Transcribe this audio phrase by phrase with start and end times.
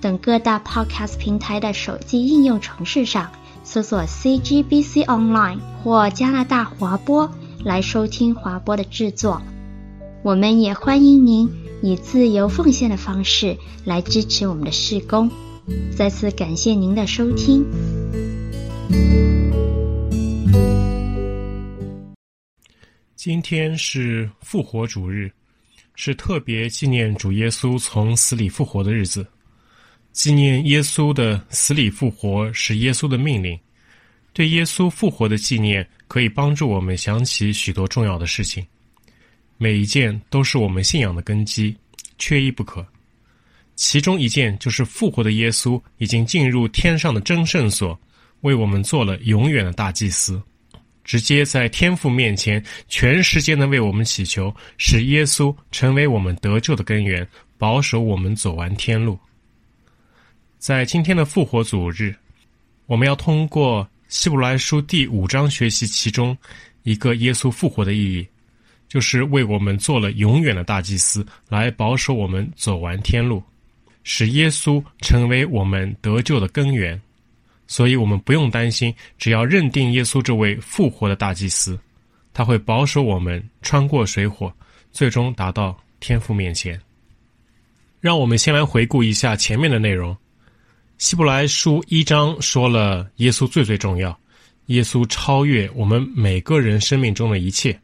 [0.00, 3.30] 等各大 Podcast 平台的手机应用程式上
[3.64, 7.30] 搜索 CGBC Online 或加拿大华播
[7.64, 9.40] 来收听华播的制作。
[10.22, 11.48] 我们也欢迎您
[11.82, 15.30] 以自由奉献的方式来支持我们的事工。
[15.96, 17.64] 再次感谢您的收听。
[23.14, 25.28] 今天是复活主日，
[25.96, 29.26] 是特别纪念主耶稣从死里复活的日子。
[30.16, 33.56] 纪念耶稣的死里复活是耶稣的命令。
[34.32, 38.66] 对耶稣复活的纪念可以帮助我们想起许多重要的事情，
[39.58, 41.76] 每一件都是我们信仰的根基，
[42.16, 42.84] 缺一不可。
[43.74, 47.98] 其中一件就是复活的耶稣已经进入天上的真圣所，
[48.40, 50.42] 为我们做了永远的大祭司。
[51.04, 57.28] 直接在天父面前，全时间的为我们祈求，使耶稣成为我们得救的根源，
[57.58, 59.18] 保守我们走完天路。
[60.66, 62.12] 在今天的复活主日，
[62.86, 66.36] 我们要通过希伯来书第五章学习其中
[66.82, 68.26] 一个耶稣复活的意义，
[68.88, 73.40] 就是为我们做了永远的大祭司，来保守我们走完天路，
[74.02, 77.00] 使耶稣成为我们得救的根源。
[77.68, 81.78] 所以，我们不用担心，只要认定耶稣这位复活的大祭司，
[82.34, 84.52] 他会保守我们穿过水火，
[84.90, 86.76] 最终达到天父面前。
[88.00, 90.16] 让我们先来回顾一下前面的内容。
[90.98, 94.18] 希伯来书一章说了耶稣最最重要，
[94.66, 97.78] 耶稣超越我们每个人生命中的一切。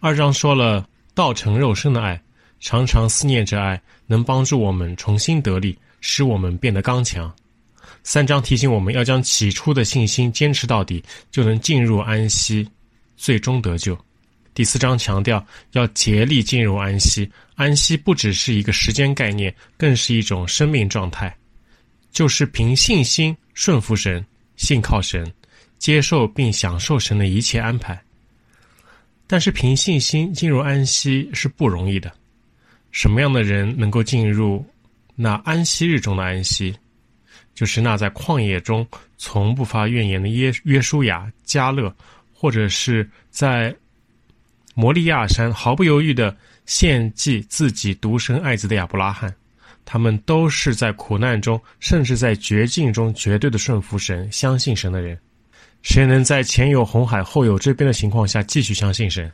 [0.00, 2.18] 二章说了道成肉身的爱，
[2.60, 7.30] 常常思念着爱，能帮助我们重新得力，使我们变得刚强。
[8.02, 12.66] 三章提醒我们要将起初的信心坚持到底，就能进入安息，
[13.18, 13.98] 最终得救。
[14.54, 21.34] 第四章强调要竭力进入安息，安息不只是一个时间概念，更是一种生命状态，
[22.14, 24.24] 就是凭信心顺服神，
[24.56, 25.30] 信靠神，
[25.78, 28.00] 接受并享受神的一切安排。
[29.26, 32.10] 但是凭信心进入安息是不容易的。
[32.92, 34.64] 什么样的人能够进入
[35.16, 36.74] 那安息日中的安息？
[37.52, 38.86] 就是那在旷野中
[39.16, 41.92] 从不发怨言的约约书亚、迦勒，
[42.32, 43.74] 或者是在
[44.74, 49.34] 摩利亚山毫不犹豫地献祭自己独生爱子的亚伯拉罕，
[49.84, 55.18] 他们都是在苦难中，甚至在绝境中绝对的顺服神、相信神的人。
[55.82, 59.30] 谁能在前有红海、后有追兵的情况下继续相信神？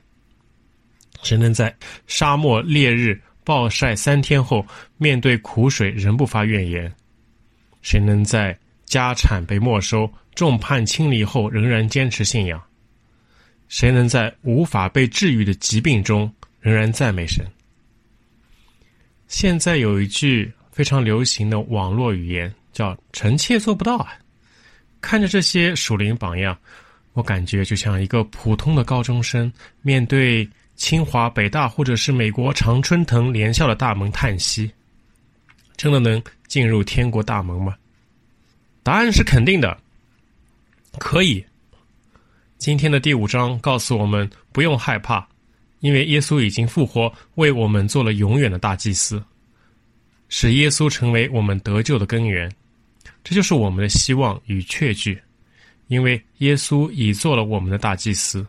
[1.22, 1.74] 谁能在
[2.06, 4.66] 沙漠烈日暴晒三天后，
[4.96, 6.92] 面对苦水仍不发怨言？
[7.82, 12.60] 谁能在家产被没收、众叛亲离后仍然坚持信仰？
[13.68, 17.46] 谁能在无法被治愈的疾病中仍然赞美神？
[19.30, 24.12] 现在有一句非常流行的网络语言，叫“臣妾做不到啊”。
[25.00, 26.58] 看着这些属灵榜样，
[27.12, 29.50] 我感觉就像一个普通的高中生
[29.82, 34.68] 面对清华、北大或者是美国常春藤联校的大门叹息：
[35.76, 37.76] 真的能进入天国大门吗？
[38.82, 39.78] 答案是肯定的，
[40.98, 41.42] 可以。
[42.58, 45.26] 今天的第五章告诉我们不用害怕，
[45.80, 49.22] 因为耶稣已经复活，为我们做了永远的大祭司，
[50.28, 52.50] 使耶稣成为我们得救的根源。
[53.24, 55.20] 这就是我们的希望与确据，
[55.88, 58.46] 因为耶稣已做了我们的大祭司，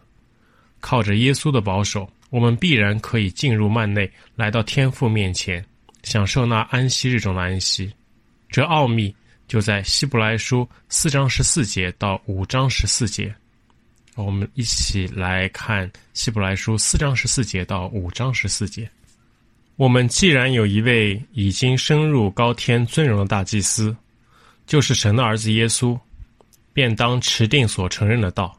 [0.80, 5.64] 靠着耶稣的保守，我们必然可以进入幔内，来到天父面前。
[6.04, 7.92] 享受那安息日中的安息，
[8.50, 9.14] 这奥秘
[9.48, 13.34] 就在希伯来书四章十四节到五章十四节。
[14.16, 18.90] 我们一起来看希伯来书四章十四节到五章十四节。
[19.78, 23.96] 我们既然有一位已经升入高天尊荣的大祭司，
[24.68, 25.98] 就是神的儿子耶稣，
[26.74, 28.56] 便当持定所承认的道。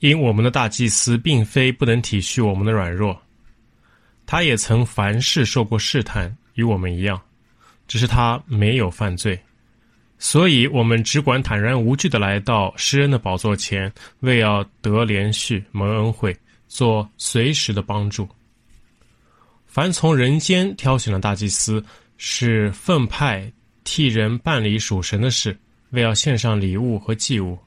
[0.00, 3.16] 因我们的大祭司并非不能体恤我们的软弱。
[4.26, 7.20] 他也曾凡事受过试探，与我们一样，
[7.86, 9.40] 只是他没有犯罪，
[10.22, 16.34] 所以我们只管坦然无惧的来到施恩的宝座前，为要得连续、蒙恩惠，
[16.68, 18.28] 做随时的帮助。
[19.66, 21.84] 凡从人间挑选的大祭司，
[22.18, 23.52] 是奉派
[23.82, 25.58] 替人办理属神的事，
[25.90, 27.58] 为要献上礼物和祭物。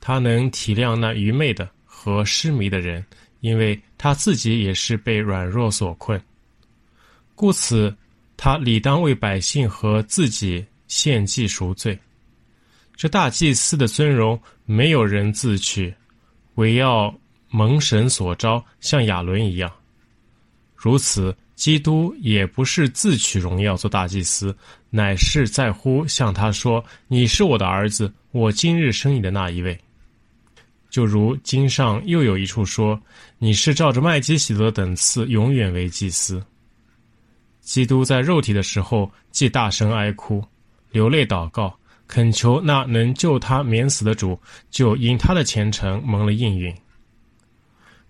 [0.00, 3.02] 他能体谅那愚昧的和失迷的人，
[3.38, 6.20] 因为他自己也是被软弱所困。
[7.36, 7.96] 故此，
[8.36, 11.96] 他理当为百姓和自己献祭赎罪。
[12.96, 15.94] 这大祭司的尊荣，没有人自取，
[16.56, 17.16] 唯要
[17.48, 19.72] 蒙神所召，像亚伦一样。
[20.74, 24.56] 如此，基督也不是自取荣耀做大祭司，
[24.90, 29.78] 乃是在乎向他说：“你是我的儿子，我今日生你的那一位。”
[30.90, 33.00] 就如经上又有一处说
[33.38, 36.42] ：“你是照着麦基洗德等次，永远为祭司。”
[37.60, 40.42] 基督在肉体的时候，既大声哀哭、
[40.90, 44.40] 流泪祷告，恳求那能救他免死的主，
[44.70, 46.74] 就因他的虔诚蒙了应允。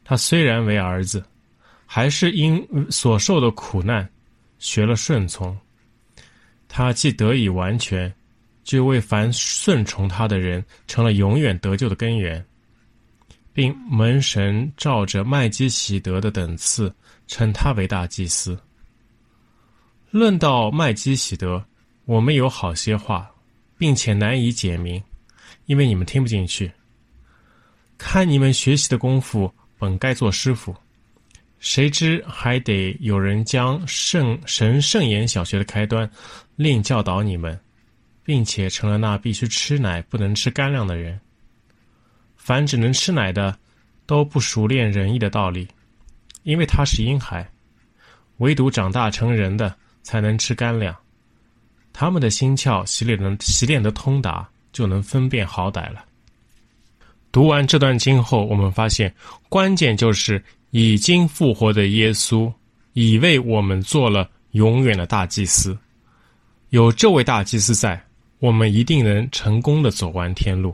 [0.04, 1.24] 他虽然为儿子，
[1.84, 4.08] 还是因所受的苦难
[4.58, 5.56] 学了顺从。
[6.68, 8.12] 他既得以完全，
[8.62, 12.44] 就为凡顺从他的人成了永远得救的根源，
[13.52, 16.94] 并蒙神照着麦基洗德的等次，
[17.26, 18.58] 称他为大祭司。
[20.10, 21.62] 论到麦基洗德，
[22.08, 23.30] 我们有好些话，
[23.76, 25.02] 并且难以解明，
[25.66, 26.72] 因为你们听不进去。
[27.98, 30.74] 看你们学习的功夫，本该做师傅，
[31.58, 36.10] 谁知还得有人将圣神圣言小学的开端，
[36.56, 37.60] 另教导你们，
[38.24, 41.20] 并且成了那必须吃奶不能吃干粮的人。
[42.36, 43.54] 凡只能吃奶的，
[44.06, 45.68] 都不熟练仁义的道理，
[46.42, 47.44] 因为他是婴孩；
[48.38, 49.76] 唯独长大成人的。
[50.04, 50.96] 才能吃干粮，
[52.00, 56.04] 他们的心窍洗练能洗练得通达，就能分辨好歹了。
[57.32, 59.12] 读完这段经后，我们发现
[59.48, 60.40] 关键就是
[60.70, 62.52] 已经复活的耶稣
[62.92, 65.76] 已为我们做了永远的大祭司。
[66.68, 68.00] 有这位大祭司在，
[68.38, 70.72] 我们一定能成功的走完天路。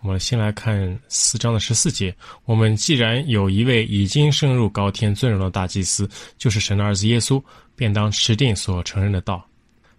[0.00, 2.14] 我们先来看四章的十四节。
[2.44, 6.06] 我们既然有一位已经升入高天尊荣的大祭司，
[6.36, 7.42] 就是神的儿子耶稣，
[7.74, 9.42] 便当持定所承认的道。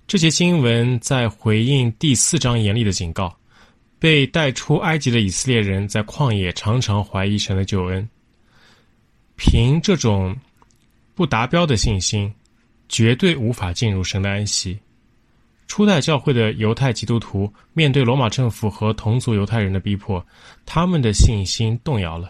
[0.07, 3.35] 这些经文在回应第四章严厉的警告。
[3.99, 8.05] 被带出埃及的以色列人在旷野常常怀疑神的救恩，
[9.37, 10.35] 凭这种
[11.15, 12.29] 不达标的信心，
[12.89, 14.77] 绝对无法进入神的安息。
[15.67, 20.21] 初代教会的犹太基督徒面对罗马政府和同族犹太人的逼迫，
[20.65, 22.29] 他们的信心动摇了。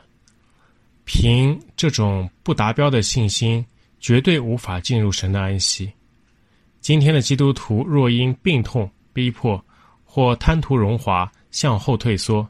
[1.06, 3.66] 凭这种不达标的信心，
[4.00, 5.92] 绝对无法进入神的安息。
[6.84, 9.64] 今天的基督徒若因病痛、逼迫
[10.04, 12.46] 或贪图荣华向后退缩，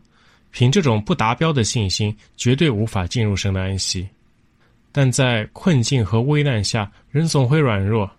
[0.50, 4.10] 凭这种不达标的信心，绝对无法进入神的安息。
[4.92, 8.10] 但在困境和危难下，人总会软弱。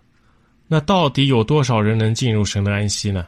[0.69, 3.27] 那到底有多少人能进入神的安息呢？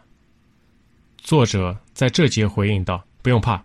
[1.18, 3.62] 作者在这节回应道：“不用怕，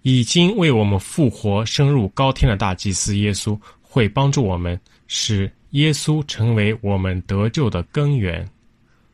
[0.00, 8.48] 已经为我们复活升入高天的大祭司耶稣会帮助我们，使耶稣成为我们得救的根源。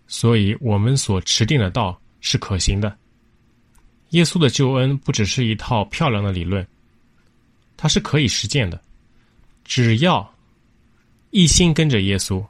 [0.08, 2.98] 所以，我们所持定的道是可行的。
[4.10, 6.66] 耶稣的救恩不只是一套漂亮的理论，
[7.76, 8.82] 它是可以实践的。
[9.64, 10.34] 只要
[11.30, 12.44] 一心跟着耶稣。”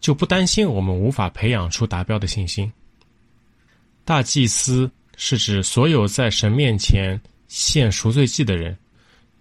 [0.00, 2.72] 就不担心我们无法培养出达标的信心。
[4.02, 8.74] 大祭司是指所有在神面前献赎罪祭的人，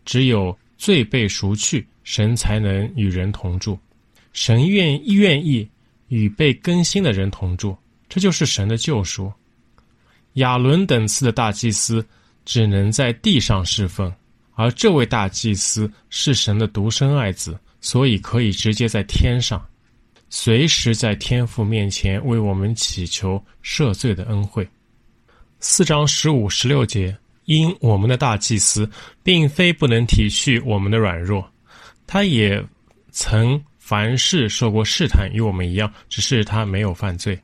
[0.04, 3.80] 只有罪被赎去，神才能与人同住。
[4.34, 5.66] 神愿意愿意
[6.10, 7.76] 与被更新的人同住，
[8.08, 9.32] 这就是神的救赎。
[10.34, 12.06] 亚伦等次的大祭司
[12.46, 14.14] 只能在地上侍奉，
[14.54, 19.66] 而这位大祭司是神的独生爱子，所以可以直接在天上。
[20.30, 24.68] 随时在天父面前为我们祈求赦罪的恩惠。
[25.60, 28.88] 四章十五、十六节，因我们的大祭司
[29.24, 31.52] 并非不能体恤我们的软弱，
[32.06, 32.64] 他也
[33.12, 37.36] 曾凡事受过试探，与我们一样，只是他没有犯罪，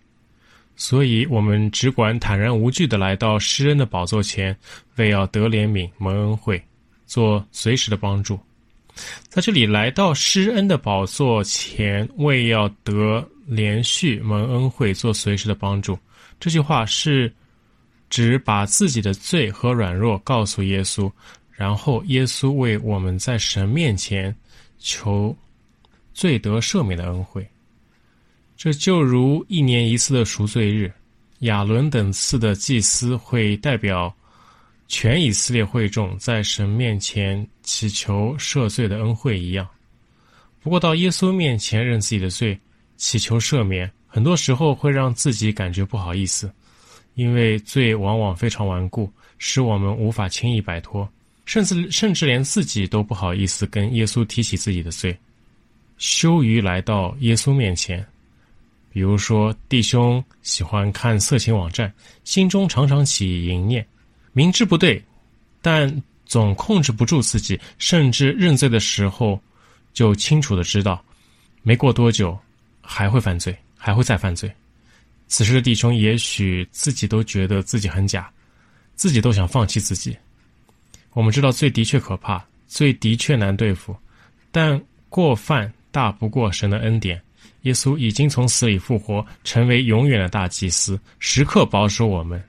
[0.75, 4.56] 所以我们只管坦然无惧地来到施恩的宝座前，
[4.98, 6.64] 为要得怜悯、蒙恩惠，
[7.08, 8.40] 做随时的帮助。
[9.28, 15.98] 在这里来到施恩的宝座前，为要得连续蒙恩惠，做随时的帮助。
[16.40, 17.34] 这句话是
[18.08, 21.12] 指把自己的罪和软弱告诉耶稣，
[21.50, 24.34] 然后耶稣为我们在神面前
[24.78, 25.36] 求
[26.16, 27.48] 罪得赦免的恩惠。
[28.58, 30.92] 这就如一年一次的赎罪日，
[31.42, 34.12] 亚伦等次的祭司会代表。
[34.88, 39.68] 全以色列会众在神面前祈求赦罪的恩惠一样，
[40.62, 42.56] 不过到耶稣面前认自己的罪，
[42.96, 46.54] 祈求赦免，很多时候会让自己感觉不好意思，
[47.16, 51.10] 因为罪往往非常顽固，使我们无法轻易摆脱，
[51.46, 55.18] 甚至甚至连自己都不好意思跟耶稣提起自己的罪，
[55.98, 58.06] 羞于来到耶稣面前。
[58.92, 63.86] 比如说，弟兄喜欢看色情网站，心中常常起淫念，
[64.34, 65.04] 明知不对，
[65.62, 69.40] 但总控制不住自己，甚至认罪的时候，
[69.94, 71.04] 就清楚的知道，
[71.62, 72.38] 没过多久
[72.82, 73.56] 还会犯罪。
[73.78, 74.52] 还会再犯罪。
[75.28, 78.28] 此时的弟兄也许自己都觉得自己很假，
[78.96, 80.18] 自己都想放弃自己。
[81.14, 83.96] 我们知道罪的确可怕，罪的确难对付，
[84.52, 87.22] 但过犯大不过神的恩典。
[87.62, 92.44] 耶稣已经从死里复活，成为永远的大祭司，时刻保守我们。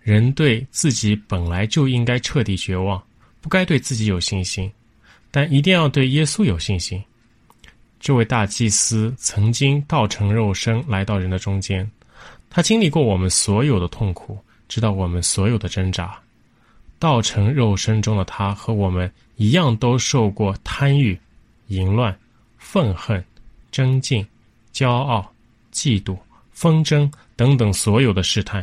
[0.00, 3.02] 人对自己本来就应该彻底绝望，
[3.40, 4.70] 不该对自己有信心，
[5.32, 7.02] 但一定要对耶稣有信心。
[7.98, 11.90] 这位大祭司曾经道成肉身来到人的中间，
[12.48, 16.16] 他经历过我们所有的痛苦，知道我们所有的挣扎。
[17.00, 21.18] 道成肉身中的他和我们一样，都受过贪欲、
[21.66, 22.16] 淫乱、
[22.70, 23.24] 愤恨、
[23.72, 24.22] 争竞、
[24.74, 25.32] 骄傲、
[25.72, 26.14] 嫉妒、
[26.52, 28.62] 纷争等等所有的试探。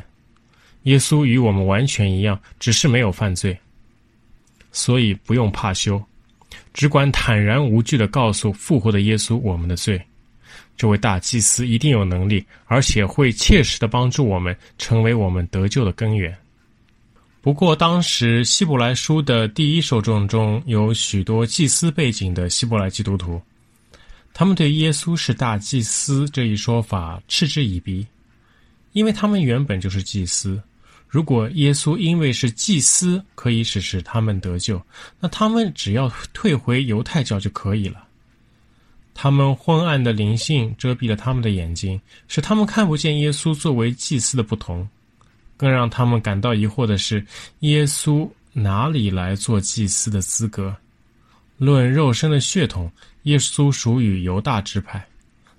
[0.84, 3.58] 耶稣与我们完全一样，只是没有犯罪，
[4.72, 6.00] 所以不用怕羞。
[6.72, 10.00] 只管坦然无惧地告诉复活的耶稣我们的罪，
[10.78, 16.38] 这位大祭司一定有能力，而且会切实地帮助我们成为我们得救的根源。
[17.42, 23.42] 不过，当时希伯来书的第一受众中有许多祭司背景的希伯来基督徒，
[24.38, 28.06] 他们对耶稣是大祭司这一说法嗤之以鼻，
[28.92, 30.62] 因为他们原本就是祭司。
[31.08, 34.86] 如果耶稣因为是祭司可以使使他们得救，
[35.22, 38.06] 那他们只要退回犹太教就可以了。
[39.14, 44.86] 他们昏暗的灵性遮蔽了他们的眼睛，使他们看不见耶稣作为祭司的不同。
[45.56, 47.26] 更让他们感到疑惑的是，
[47.60, 50.76] 耶稣哪里来做祭司的资格？
[51.58, 52.92] 论肉身的血统，
[53.26, 55.06] 耶稣属于犹大支派，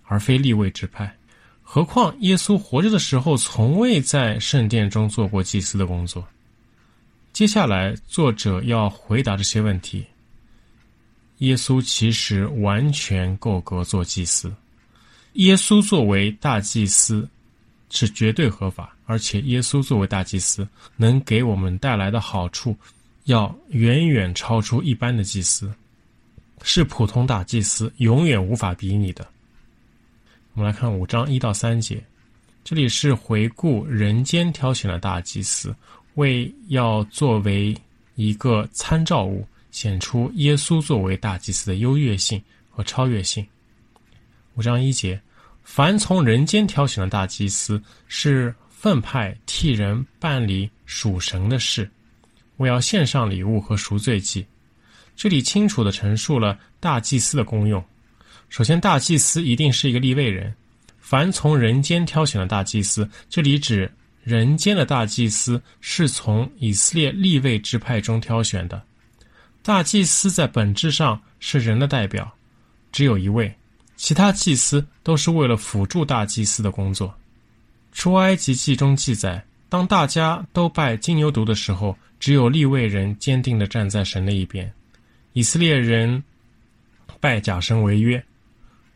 [0.05, 1.15] 而非利未支派。
[1.63, 6.27] 何况耶稣活着的时候，从未在圣殿中做过祭司的工作。
[7.33, 10.07] 接下来，作者要回答这些问题。
[11.39, 14.51] 耶稣其实完全够格做祭司。
[15.35, 17.29] 耶稣作为大祭司
[17.91, 22.75] 是绝对合法，而且耶稣作为大祭司能给我们带来的好处，
[23.25, 25.71] 要远远超出一般的祭司，
[26.63, 29.27] 是普通大祭司永远无法比拟的。
[30.55, 32.03] 我们来看五章一到三节，
[32.65, 35.75] 这里是回顾人间挑选的大祭司，
[36.15, 37.77] 为要作为
[38.15, 43.47] 一个参照物，显出耶稣作为大祭司的优越性和超越性。
[44.55, 45.21] 五章一节，
[45.63, 51.89] 凡从人间挑选的大祭司，是分派替人办理属神的事，
[52.57, 54.47] 为要献上礼物和赎罪祭。
[55.17, 57.83] 这里清楚地陈述了大祭司的功用。
[58.49, 60.55] 首先，大祭司一定是一个立位人。
[61.01, 63.91] 凡从人间挑选的大祭司，这里指
[64.23, 68.83] 人间的大祭司是从以色列立位支派中挑选的。
[69.63, 72.31] 大祭司在本质上是人的代表，
[72.93, 73.53] 只有一位，
[73.97, 77.13] 其他祭司都是为了辅助大祭司的工作。
[77.93, 84.71] 出埃及记中记载，当大家都拜金牛犊的时候，只有立位人坚定地站在神的一边。
[85.37, 86.25] 以色列人
[87.21, 88.25] 拜假神为约。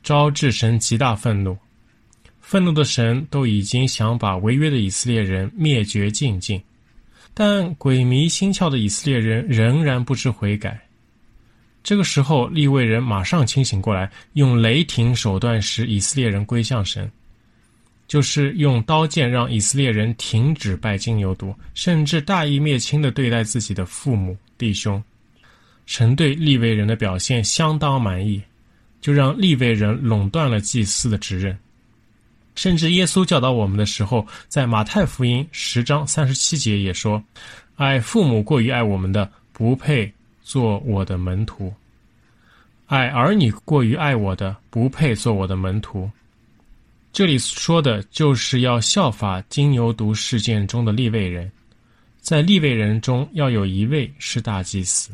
[0.03, 1.55] 招致神极大愤怒，
[2.41, 6.59] 愤怒的神都已经想把违约的以色列人灭绝净尽，
[7.35, 10.81] 但鬼迷心窍的以色列人仍然不知悔改。
[11.83, 17.13] 这个时候，利未人马上清醒过来，用雷霆手段使以色列人归向神，
[18.09, 25.03] 就是用刀剑让以色列人停止拜金牛犊，甚至大义灭亲的对待自己的父母弟兄。
[25.91, 28.41] 神对利未人的表现相当满意。
[29.01, 31.59] 就让利未人垄断了祭司的职任，
[32.55, 37.25] 甚至耶稣教导我们的时候，在马太福音十章三十七节也说
[37.77, 41.73] ：“爱父母过于爱我们的，不配做我的门徒；
[42.89, 46.11] 爱儿女过于爱我的，不配做我的门徒。”
[47.11, 51.51] 这里说的就是要效法金牛犊事件中的利未人，
[52.21, 55.11] 在利未人中要有一位是大祭司，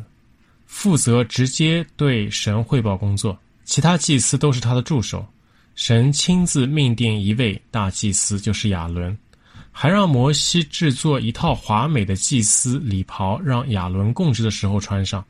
[0.77, 3.37] 负责直接对神汇报工作。
[3.65, 5.27] 其他祭司都是他的助手，
[5.75, 9.17] 神亲自命定一位大祭司，就是亚伦，
[9.73, 15.25] 还让摩西制作一套华美的祭司礼袍，让亚伦供职的时候穿上。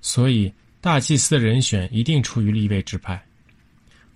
[0.00, 3.22] 所以，大祭司的人选一定出于利未支派。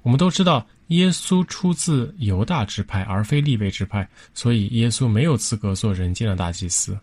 [0.01, 6.99] 我们都知道，耶稣出自犹大支派，而非利未支派，所以耶稣没有资格做人间的大祭司。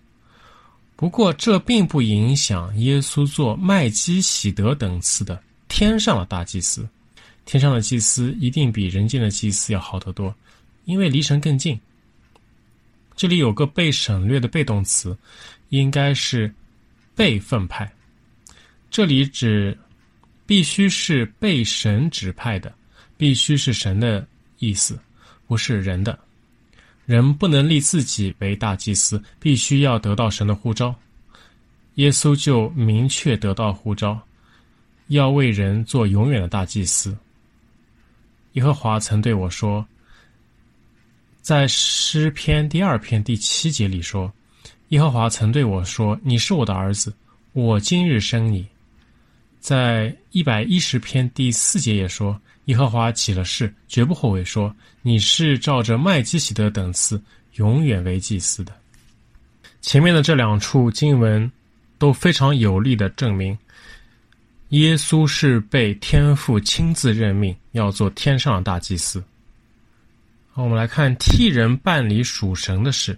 [0.95, 6.87] 不过，这并不影响耶稣做麦基洗德等次的天上的大祭司。
[7.45, 10.33] 天上的祭司一定比人间的祭司要好得多，
[10.85, 11.79] 因为离神更近。
[13.15, 15.17] 这里有个被省略的被动词，
[15.69, 16.53] 应该是
[17.15, 17.91] 被分派。
[18.89, 19.77] 这里指
[20.45, 22.73] 必须是被神指派的。
[23.17, 24.99] 必须是神的意思，
[25.45, 26.17] 不是人的。
[27.11, 30.95] 人不能立自己为大祭司，必须要得到神的呼召。
[31.95, 34.17] 耶稣就明确得到呼召，
[35.07, 37.13] 要为人做永远的大祭司。
[38.53, 39.85] 耶和华曾对我说，
[41.41, 44.31] 在诗篇第二篇第七节里说，
[44.87, 47.13] 耶和华曾对我说：“你是我的儿子，
[47.51, 48.65] 我今日生你。”
[49.59, 52.39] 在一百一十篇第四节也说。
[52.65, 57.19] 耶和华起了誓，绝不后悔，说：“你是照着麦基洗德等次，
[57.55, 58.71] 永远为祭司的。”
[59.81, 61.51] 前面的这两处经文
[61.97, 63.57] 都非常有力的证明，
[64.69, 69.21] 耶稣是被天父亲自任命要做天上的大祭司。
[70.51, 73.17] 好，我们来看替人办理属神的事。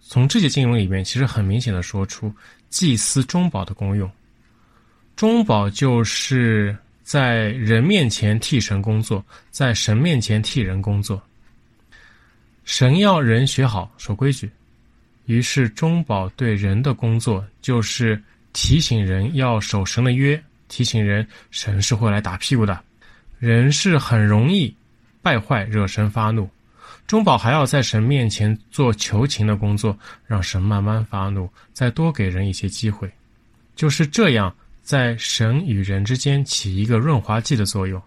[0.00, 2.34] 从这些经文里面，其实很明显的说出
[2.70, 4.10] 祭司中保的功用。
[5.14, 6.76] 中保就是。
[7.02, 11.20] 在人面前替神工作，在神面前替人工作。
[12.64, 14.50] 神要人学好守规矩，
[15.26, 22.80] 于是中保对人的工作就是提醒人要守神的约，提醒人神是会来打屁股的，
[23.38, 24.72] 人是很容易
[25.20, 26.48] 败坏，惹神发怒。
[27.06, 33.10] 中保还要在神面前做求情的工作，让神慢慢发怒，再多给人一些机会，
[33.74, 34.54] 就是这样。
[34.82, 38.00] 在神与人之间起一个润滑剂的作用。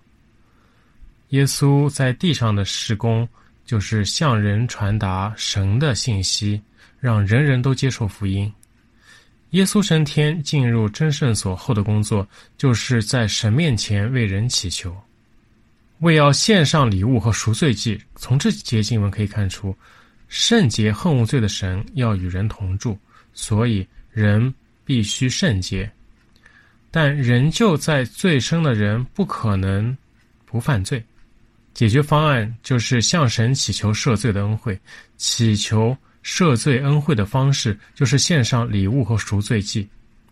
[1.29, 3.27] 耶稣在地上的事工，
[3.65, 6.61] 就是向人传达神的信息，
[6.99, 8.51] 让人人都接受福音。
[9.51, 14.95] 耶稣升天进入真圣所后的工作，就是在神面前为人祈求，
[15.99, 17.99] 为要献上礼物和赎罪祭。
[18.15, 19.75] 从这节经文可以看出，
[20.27, 22.97] 圣洁恨恶罪的神要与人同住，
[23.33, 25.89] 所以人必须圣洁。
[26.95, 29.97] 但仍旧在罪深的人不可能
[30.45, 31.03] 不犯罪，
[31.73, 34.79] 解决方案就是向神祈求赦罪的恩惠。
[35.17, 39.85] 祈求赦罪恩惠的方式就是献上礼物和赎罪祭，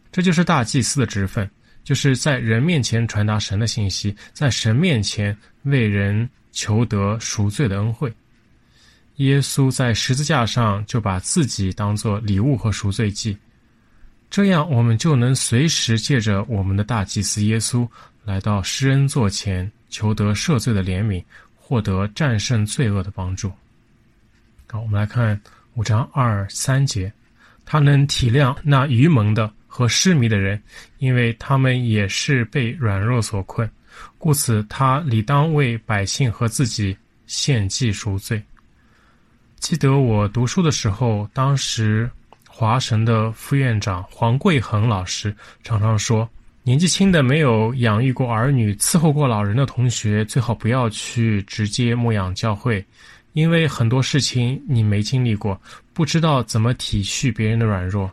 [0.10, 1.46] 这就是大祭司的职分，
[1.84, 8.10] 就是在人面前传达神的信息，在神面前为人求得赎罪的恩惠。
[9.18, 13.38] 耶稣在十字架上就把自己当作礼物和赎罪祭。
[14.34, 17.88] 这样，我们就能随时借着我们的大祭司耶稣
[18.24, 21.24] 来到施恩座前，求得赦罪的怜悯，
[21.56, 23.52] 获得战胜罪恶的帮助。
[24.72, 25.40] 好，我们来看
[25.76, 27.14] 五章二三节，
[27.64, 30.60] 他能体谅那愚蒙的和失迷的人，
[30.98, 33.70] 因为他们也是被软弱所困，
[34.18, 38.42] 故此他理当为百姓和自己献祭赎罪。
[39.60, 42.10] 记得我读书的时候，当时。
[42.56, 46.30] 华神的副院长黄贵恒老师常常说
[46.62, 52.86] ：“年纪轻的、没有养育过儿女、伺候过老人的同学，最好不要去直接牧养教会，
[53.32, 55.60] 因为很多事情你没经历过，
[55.94, 58.10] 不知道怎么体恤别人的软弱，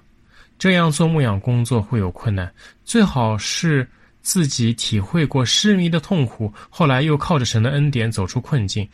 [0.58, 2.50] 这样做牧养工作会有困难。
[2.82, 3.86] 最好是
[4.22, 8.88] 自己体会过失迷的痛苦，后来又靠着神的恩典走出困境，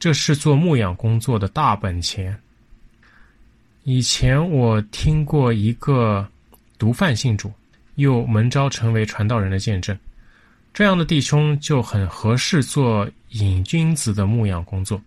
[0.00, 2.36] 这是做牧养工作的大本钱。”
[3.84, 6.26] 以前我听过一个
[6.78, 7.52] 毒贩信主，
[7.96, 9.98] 又蒙召成为传道人的见证，
[10.72, 15.02] 这样的弟兄就很合适做瘾君子的牧养工作，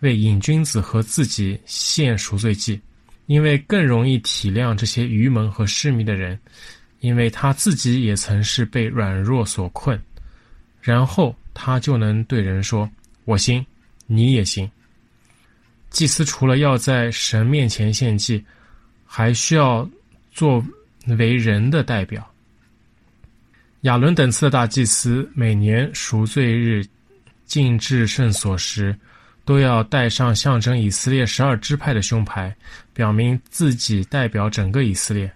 [0.00, 2.78] 为瘾君子和自己献赎罪祭，
[3.24, 6.38] 因为更容易体谅这些愚蒙和失迷的人，
[7.00, 9.98] 因为他自己也曾是被软弱所困，
[10.82, 12.86] 然后他就能对人说
[13.24, 13.64] ：“我行，
[14.06, 14.70] 你也行。”
[15.90, 18.42] 祭司除了要在神面前献祭，
[19.04, 19.88] 还需要
[20.32, 20.64] 作
[21.18, 22.24] 为人的代表。
[23.82, 26.86] 亚伦等次的大祭司每年赎罪日
[27.44, 28.94] 进至圣所时，
[29.44, 32.54] 都要带上象征以色列十二支派的胸牌，
[32.92, 35.30] 表明自己代表整个以色列。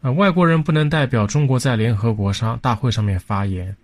[0.00, 3.74] 呃，外国人不能代表中国在联合国上大会上面发言，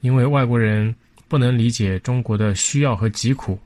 [0.00, 0.94] 因为外国人
[1.28, 3.58] 不能理解中国的需要和疾苦。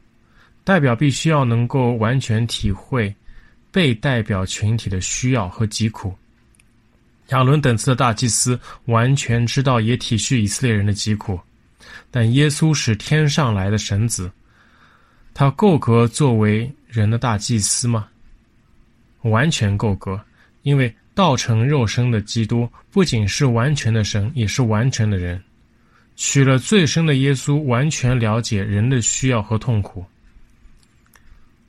[0.65, 3.15] 代表必须要能够完全体会
[3.71, 6.15] 被代表群体的需要和疾苦。
[7.29, 11.41] 亚伦等次的大祭司完全知道也体恤以色列人的疾苦，
[12.11, 14.31] 但耶稣是天上来的神子，
[15.33, 18.07] 他够格作为人的大祭司吗？
[19.23, 20.21] 完全够格，
[20.63, 25.43] 因为道成肉身的基督不仅是完全的神，也是完全的人。
[26.17, 30.05] 取了最深的耶稣完全了解人的需要和痛苦。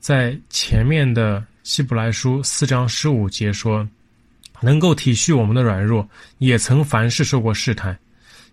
[0.04, 3.88] 在前面的希伯来书四章十五节说，
[4.60, 7.98] 能够体恤我们的软弱，也曾凡事受过试探。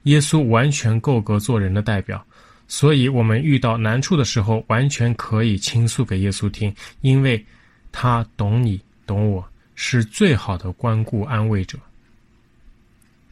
[0.03, 2.25] 耶稣完全够格做人的代表，
[2.69, 7.45] 所以我们遇到难处的时候，完全可以倾诉给耶稣听，因为
[7.91, 11.77] 他懂你，懂我，是最好的关顾安慰者。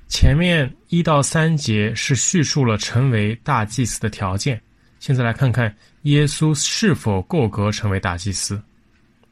[0.09, 4.61] 前面一到三节是叙述了成为大祭司的条件，
[4.99, 8.61] 现在来看看耶稣是否够格成为大祭司。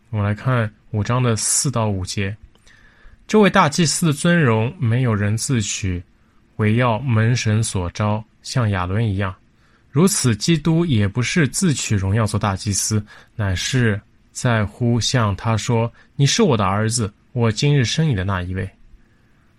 [0.10, 2.36] 我们来看五章的四到五节，
[3.28, 6.02] 这位大祭司的尊荣没有人自取，
[6.56, 9.36] 惟要门神所招，像亚伦一样。
[9.92, 13.04] 如此，基督也不是自取荣耀做大祭司，
[13.36, 14.00] 乃是
[14.32, 18.70] 在乎向他说：“你是我的儿子，我今日生你的那一位。”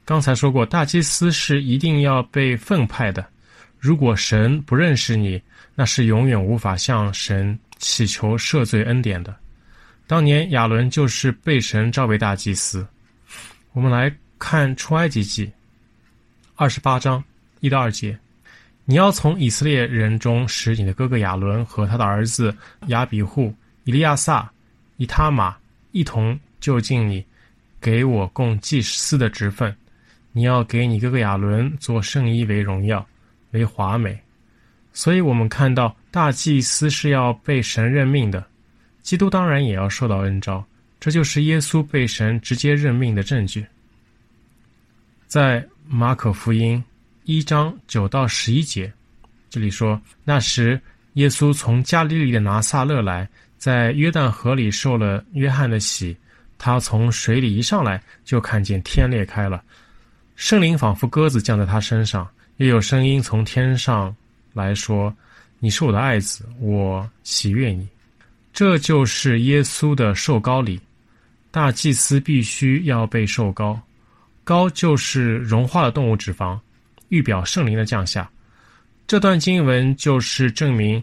[0.07, 3.27] 刚才说过，大祭司是一定要被分派的。
[3.79, 5.41] 如果神不认识你，
[5.75, 9.35] 那是永远无法向神祈求赦罪恩典的。
[10.07, 12.87] 当年亚伦就是被神召为大祭司。
[13.73, 15.51] 我们来看出埃及记
[16.57, 17.23] 二十八章
[17.61, 18.19] 一到二节：
[18.85, 22.53] 你要从以色列人中使你的哥哥亚伦和他的儿子
[22.87, 24.51] 亚比户、以利亚撒、
[24.97, 25.57] 以他玛
[25.93, 27.25] 一同就近你，
[27.81, 29.73] 给我供祭司的职分。
[30.33, 33.07] 你要给你哥哥亚伦做圣衣为荣耀，
[33.51, 34.19] 为华美。
[34.93, 38.45] 所以，我们看到大祭司是要被神任命的，
[39.03, 40.65] 基督当然也要受到恩召，
[40.99, 43.65] 这就是耶稣被神直接任命的证据。
[45.27, 46.83] 在马可福音
[47.25, 48.93] 一章九到十一节，
[49.51, 50.81] 这里说：那时
[51.13, 56.17] 耶稣从加利利的拿撒勒来，在约旦河里受了约翰的洗，
[56.57, 59.63] 他从水里一上来，就看见天裂开了。
[60.35, 64.15] 圣灵仿佛鸽子降在他身上，又有声音从天上
[64.53, 65.15] 来说
[65.61, 67.89] ：“你是我的爱子，我喜悦你。”
[68.53, 70.81] 这就是耶稣的受膏礼。
[71.53, 73.81] 大祭司必须要被受膏，
[74.43, 76.59] 膏就是融化的动物脂肪，
[77.11, 78.29] 预表圣灵的降下。
[79.07, 81.03] 这段经文就是证明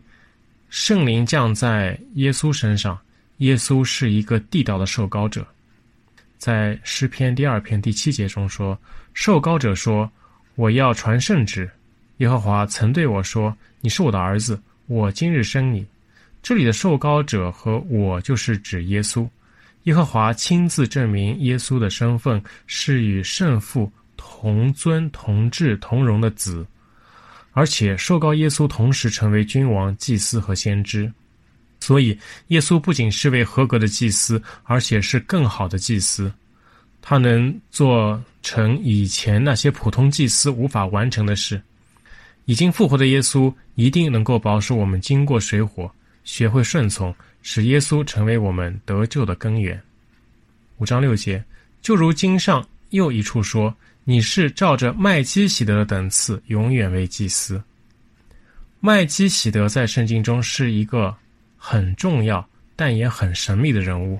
[0.69, 2.99] 圣灵降在耶稣身上，
[3.37, 5.47] 耶稣是一个地道的受膏者。
[6.37, 8.77] 在诗篇第二篇第七节中说
[9.15, 10.09] ：“受膏者说，
[10.55, 11.69] 我要传圣旨。
[12.17, 15.85] 耶和华曾对我说：你是我的儿子，我今日生你。”
[16.41, 19.27] 这里的受膏者和我就是指耶稣。
[19.83, 26.65] 耶和华亲自证明耶稣的身份是与圣父同尊同治同荣的子，
[27.51, 31.11] 而且受膏耶稣同时成为君王、祭司和先知。
[31.81, 36.31] 所以，耶稣不仅是位合格的祭司，而且是更好的祭司。
[37.07, 41.61] 他能做成以前那些普通祭司无法完成的事。
[42.45, 45.89] 已经复活的耶稣一定能够保守我们经过水火，
[46.23, 49.79] 学会顺从，使耶稣成为我们得救的根源。
[50.77, 51.43] 五章六节，
[51.83, 53.71] 就如经上又一处说
[54.03, 57.61] ：“你是照着麦基洗德的等次，永远为祭司。”
[58.81, 61.15] 麦基洗德在圣经中是一个。
[61.67, 64.19] 很重要，但也很神秘的人物，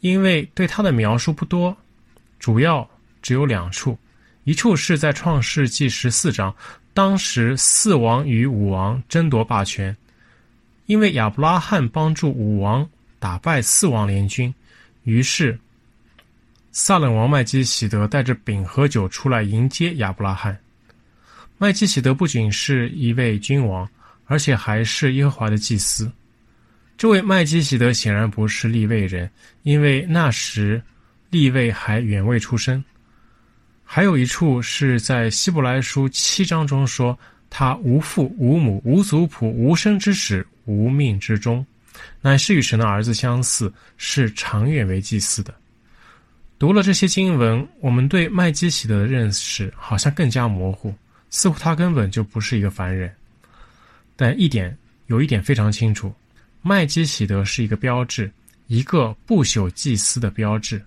[0.00, 1.76] 因为对他的描述不多，
[2.38, 2.88] 主要
[3.22, 3.98] 只有两处。
[4.44, 6.54] 一处是在创世纪十四章，
[6.94, 9.94] 当时四王与五王争夺霸权，
[10.86, 14.54] 因为亚伯拉罕帮助五王打败四王联军，
[15.04, 15.58] 于是
[16.72, 20.58] 撒冷王麦基洗德带着饼和酒出来迎接亚伯拉罕。
[21.58, 23.86] 麦基洗德不仅是一位君王，
[24.26, 26.10] 而且还是耶和华的祭司。
[26.96, 29.30] 这位麦基洗德显然不是利未人，
[29.62, 30.82] 因为那时
[31.30, 32.82] 立位还远未出生。
[33.84, 41.64] 还有一处是在希伯来书七章中说，他无父无母无族谱无生之始无命之终，
[42.20, 45.54] 乃是与神的儿子相似，是长远为祭司的。
[46.58, 50.92] 读了这些经文，我们对麦基洗德的认识好像更加模糊，
[51.30, 53.10] 似乎他根本就不是一个凡人。
[54.16, 56.12] 但一点有一点非常清楚。
[56.60, 58.30] 麦基洗德是一个标志，
[58.66, 60.84] 一个不朽祭司的标志。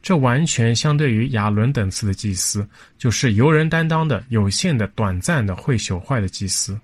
[0.00, 6.78] 这完全相对于亚伦等次的祭司，就是由人担当的、有限的、短暂的、会朽坏的祭司。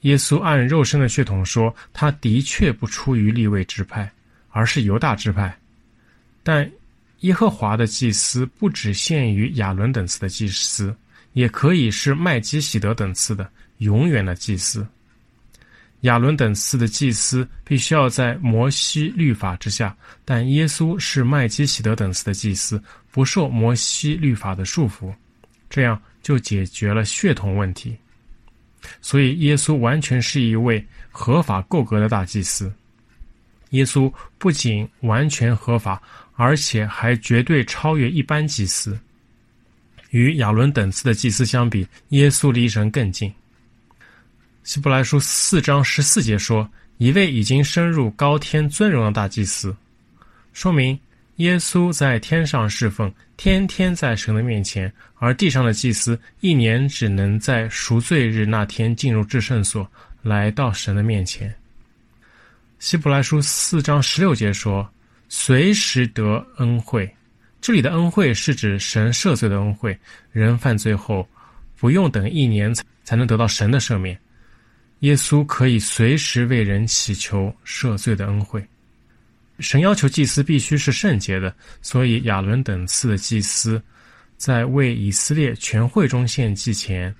[0.00, 4.10] 耶稣按肉身的血统说，他的确不出于利未支派，
[4.50, 5.56] 而是犹大支派。
[6.42, 6.70] 但
[7.20, 10.94] 耶和华的祭司不只限于亚伦等次的祭司，
[11.32, 14.86] 也可以是麦基洗德等次的，永远的祭司。
[16.02, 22.80] 亚伦等次的祭司必须要在摩西律法之下，但耶稣是麦基洗德等次的祭司，
[23.10, 25.12] 不受摩西律法的束缚，
[25.70, 27.96] 这样就解决了血统问题。
[29.00, 32.72] 所以，耶稣完全是一位合法够格的大祭司。
[33.70, 36.00] 耶稣不仅完全合法，
[36.34, 38.96] 而且还绝对超越一般祭司。
[40.10, 43.32] 与亚伦等次的祭司相比，耶稣离神更近。
[44.66, 49.72] 希伯来书四章十四节说：“一位已经升入高天尊荣的大祭司，
[50.52, 50.98] 说明
[51.36, 59.88] 耶稣在天上侍奉，天天在神的面前；而地上的祭司一年只能在赎罪日那天进入至圣所，
[60.20, 61.54] 来到神的面前。”
[62.80, 64.84] 希伯来书四章十六节说
[65.30, 67.08] ：“随时得恩惠。”
[67.62, 69.96] 这里的恩惠是指神赦罪的恩惠，
[70.32, 71.24] 人犯罪后
[71.76, 74.18] 不用等一年才才能得到神的赦免。
[75.06, 78.64] 耶稣可以随时为人祈求赦罪的恩惠。
[79.60, 83.80] 神要求祭司必须是圣洁的，所以亚伦等次的祭司
[84.36, 87.14] 在为以色列全会中献祭前，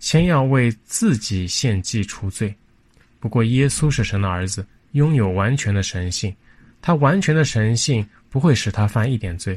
[0.00, 2.52] 先要为自己献祭除罪。
[3.20, 6.34] 不过，耶稣是神的儿子，拥有完全的神性，
[6.82, 9.56] 他完全的神性不会使他犯一点罪。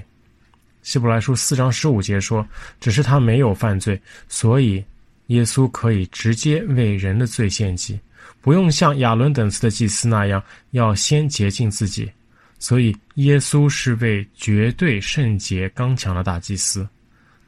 [0.83, 2.47] 希伯来书四章十五节说
[2.79, 4.85] ：“只是他没有犯罪，所以。”
[5.29, 7.99] 耶稣可以直接为人的罪献祭，
[8.41, 12.11] 不用像亚伦等次的祭司那样要先洁净自己。
[12.59, 16.85] 所以，耶稣是位绝对圣洁、刚强的大祭司，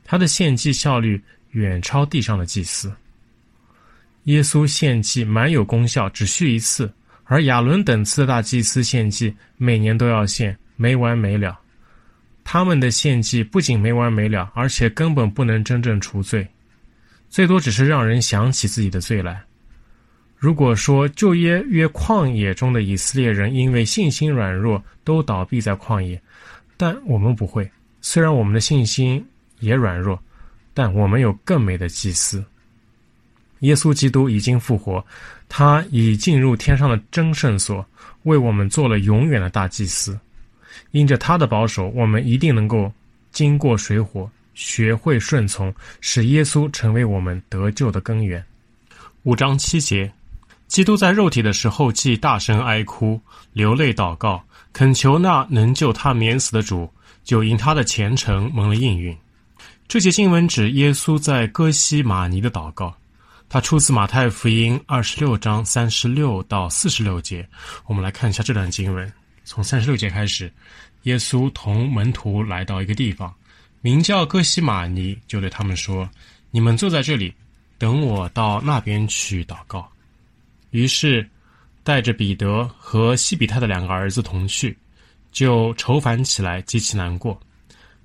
[0.05, 2.89] 他的献祭效率远超地上的祭司。
[4.25, 6.87] 耶稣献祭蛮有功效，只需一次；
[7.25, 11.59] 而亚伦等次的大祭司献祭每年都要献，没完没了。
[12.43, 16.47] 他们的献祭不仅没完没了，而且根本不能真正除罪。
[17.31, 19.41] 最多只是让人想起自己的罪来。
[20.35, 26.21] 如果说旧约约旷野中的以色列人因为信心软弱都倒闭在旷野，
[26.75, 27.69] 但我们不会。
[28.01, 29.25] 虽然我们的信心
[29.59, 30.21] 也软弱，
[30.73, 32.43] 但我们有更美的祭司。
[33.59, 35.05] 耶稣基督已经复活，
[35.47, 37.85] 他已进入天上的真圣所，
[38.23, 40.19] 为我们做了永远的大祭司。
[40.91, 42.91] 因着他的保守，我们一定能够
[43.31, 44.29] 经过水火。
[44.53, 48.43] 学会顺从，使耶稣成为我们得救的根源。
[49.23, 50.11] 五章七节，
[50.67, 53.19] 基督在肉体的时候，既大声哀哭、
[53.53, 56.91] 流泪祷告，恳求那能救他免死的主，
[57.23, 59.15] 就因他的虔诚蒙了应允。
[59.87, 62.95] 这节经文指耶稣在哥西马尼的祷告，
[63.49, 67.47] 他出自马太福音二十六章三十六到四十六节。
[67.85, 69.11] 我们来看一下这段经文，
[69.43, 70.51] 从三十六节开始，
[71.03, 73.33] 耶稣同门徒来到一个地方。
[73.81, 76.07] 名叫哥西马尼，就对他们说
[76.51, 77.33] ：“你们坐在这里，
[77.79, 79.91] 等我到那边去祷告。”
[80.69, 81.27] 于是，
[81.83, 84.77] 带着彼得和西比泰的两个儿子同去，
[85.31, 87.39] 就愁烦起来，极其难过，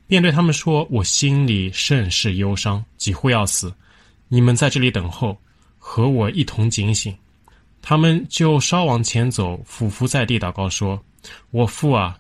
[0.07, 3.71] 便对他们说：“我心里甚是忧伤，几乎要死。
[4.29, 5.39] 你们在这里等候，
[5.79, 7.15] 和我一同警醒。”
[7.83, 10.99] 他们就稍往前走，俯伏在地祷告说
[11.53, 12.19] ：“我父啊，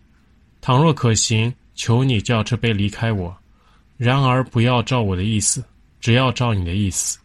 [0.60, 3.34] 倘若可行，求你叫这杯离开我。”
[3.96, 5.64] 然而，不要照我的意思，
[6.00, 7.18] 只要照你的意思。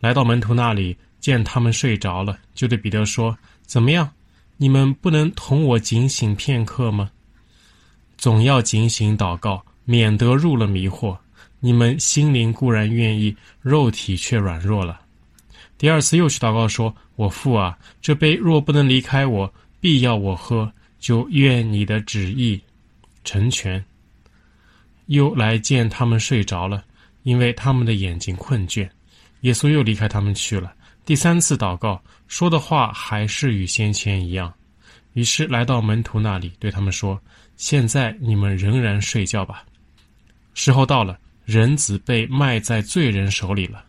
[0.00, 4.10] 来到门徒那里，见他们睡着了，就对彼得说：“怎么样？
[4.56, 7.10] 你们不能同我警醒片刻吗？
[8.16, 11.16] 总要警醒祷告，免得入了迷惑。
[11.60, 15.00] 你们心灵固然愿意，肉体却软弱了。”
[15.76, 22.58] 第二次又去祷告说：“我父啊，这杯若不能离开我，必要我喝，就愿你的旨意
[23.24, 23.84] 成全。”
[25.06, 26.84] 又来见他们睡着了，
[27.22, 28.88] 因为他们的眼睛困倦。
[29.40, 30.72] 耶稣又离开他们去了。
[31.04, 34.52] 第三次祷告，说的话还是与先前一样。
[35.12, 37.20] 于是来到门徒那里，对他们说
[37.56, 39.64] ：“现在你们仍然睡觉吧。
[40.54, 43.84] 时候到了，人子被卖在罪人手里了。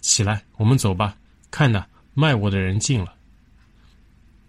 [0.00, 1.16] 起来，我们走吧。
[1.50, 3.14] 看哪，卖我的人进了。”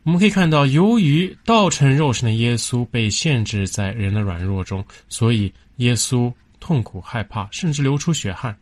[0.03, 8.57] 我们可以看到，由于道成肉身的耶稣被限制在人的软弱中，所以耶稣痛苦、害怕，甚至流出血汗。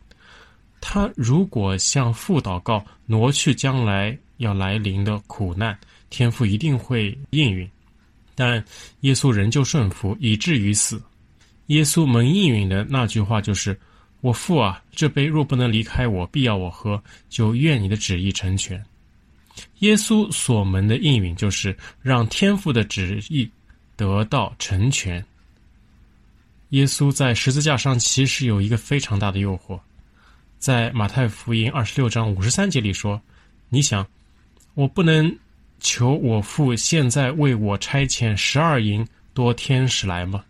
[0.82, 5.78] 他如果向父祷告，挪去将来要来临的苦难，
[6.10, 7.68] 天父一定会应允。
[8.34, 8.62] 但
[9.00, 11.02] 耶稣仍旧顺服，以至于死。
[11.66, 13.78] 耶稣蒙应允的那句话就是
[14.20, 18.82] ：“我父啊，这杯若不能离开我，必要我喝，就愿你的旨意成全。”
[19.80, 23.48] 耶稣所蒙的应允，就是让天父的旨意
[23.96, 25.24] 得到成全。
[26.70, 29.80] 耶稣在十字架上其实有一个非常大的诱惑，
[30.58, 33.20] 在马太福音二十六章五十三节里说
[33.68, 34.06] ：“你想，
[34.74, 35.36] 我不能
[35.80, 40.44] 求我父现在为我差遣十二营多天使来吗？”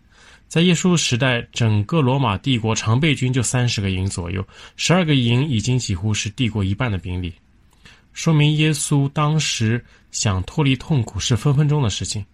[0.47, 4.45] 在耶稣时代，整个罗马帝国常备军就三十个营左右，
[4.77, 7.33] 十二个营已经几乎是帝国一半的兵力，
[8.13, 12.25] 说明耶稣当时想脱离痛苦是分分钟的事情。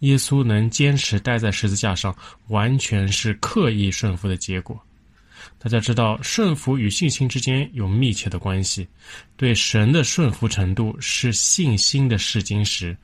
[0.00, 2.14] 耶稣能坚持待在十字架上，
[2.48, 4.80] 完全是刻意顺服的结果。
[5.58, 8.86] 大家知道，顺服与信心之间有密切的关系。
[9.36, 12.96] 对神的顺服程度是信心的试金石。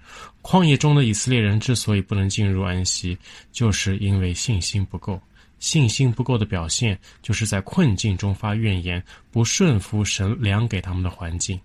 [0.42, 3.16] 旷野中的以色列人之所以不能进入安息，
[3.52, 5.20] 就是因为信心不够。
[5.60, 11.60] 信心不够的表现，就是在困境中发怨言，不顺服神量给他们的环境。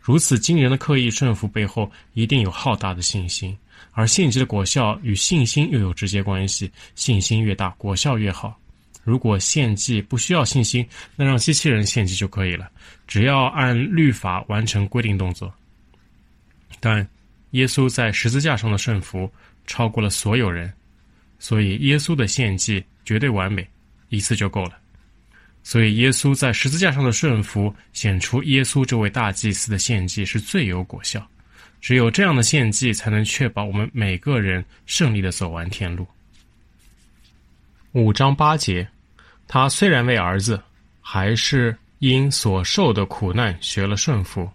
[0.00, 3.56] 如此惊人的刻意顺服背后，一定有浩大的信心。
[3.92, 8.58] 而献祭的果效与信心又有直接关系，信心越大，果效越好。
[9.02, 12.70] 如果献祭不需要信心，那让机器人献祭就可以了，
[13.06, 15.52] 只要按律法完成规定动作。
[16.78, 17.06] 但
[17.52, 19.30] 耶稣在十字架上的顺服
[19.66, 20.72] 超过了所有人，
[21.38, 23.66] 所以耶稣的献祭绝对完美，
[24.10, 24.78] 一次就够了。
[25.70, 31.24] 所以耶稣在十字架上的顺服显出耶稣这位大祭司的献祭是最有果效。
[31.80, 36.04] 只有这样的献祭，才能确保我们每个人顺利的走完天路。
[37.92, 38.84] 五章八节，
[39.46, 40.60] 他虽然为儿子，
[41.00, 44.50] 还是因所受的苦难学了顺服。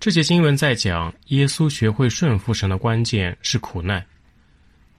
[0.00, 4.04] 这节经文在讲耶稣学会顺服神的关键是苦难。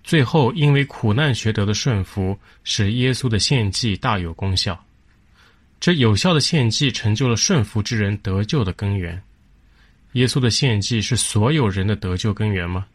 [0.01, 4.81] 最后，因为苦难学得的顺服，使耶稣的献祭大有功效。
[5.83, 9.21] 这有效的献祭成就了顺服之人得救的根源。
[10.13, 12.85] 耶稣的献祭是所有人的得救根源吗？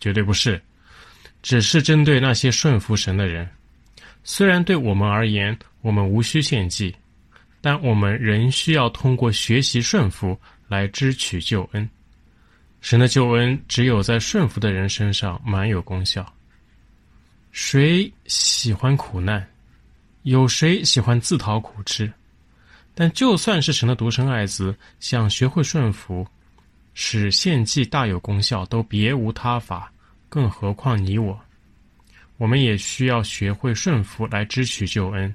[0.00, 0.58] 绝对不是。
[1.42, 3.46] 只是针对那些顺服神的人，
[4.22, 6.96] 虽然对我们而言，我们无需献祭，
[7.60, 10.34] 但我们仍需要通过学习顺服
[10.66, 11.86] 来支取救恩。
[12.80, 16.26] 神的救恩只有在顺服的人身上满有功效。
[17.52, 19.46] 谁喜欢苦难？
[20.24, 22.10] 有谁喜欢自讨苦吃？
[22.94, 26.26] 但就算是神的独生爱子，想学会顺服，
[26.94, 29.92] 使献祭大有功效，都别无他法。
[30.30, 31.38] 更何况你我，
[32.38, 35.34] 我们也需要学会顺服来支取救恩。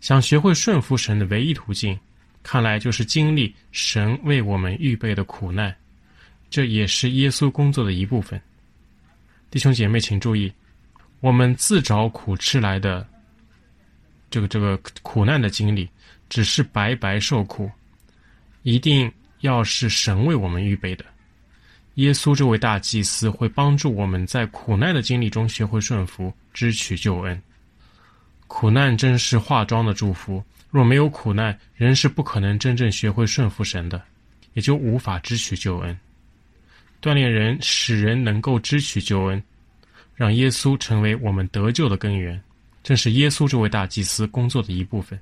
[0.00, 1.98] 想学会顺服神的唯一途径，
[2.42, 5.74] 看来就是经历神为我们预备的苦难。
[6.48, 8.40] 这也是耶稣工作的一部分。
[9.50, 10.50] 弟兄姐妹，请注意，
[11.20, 13.06] 我们自找苦吃来的
[14.32, 15.86] 这个这个苦难的经历，
[16.30, 17.70] 只是白白受苦，
[18.62, 21.04] 一定要是神为我们预备的。
[21.96, 27.40] 耶稣这位大祭司会帮助我们在苦难的经历中学会顺服，支取救恩。
[28.46, 30.42] 苦难真是化妆的祝福。
[30.70, 34.02] 若没有苦难，人是不可能真正学会顺服神的，
[34.54, 35.94] 也就无法支取救恩。
[37.02, 39.42] 锻炼人，使人能够支取救恩，
[40.14, 42.42] 让耶稣成为我们得救的根源，
[42.82, 45.18] 正是耶稣这位大祭司工作的一部分。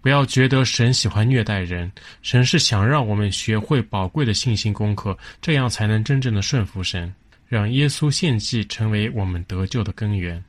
[0.00, 1.90] 不要觉得神喜欢虐待人，
[2.22, 7.12] 神是想让我们学会宝贵的信心功课，这样才能真正的顺服神，
[7.48, 10.42] 让耶稣献祭成为我们得救的根源。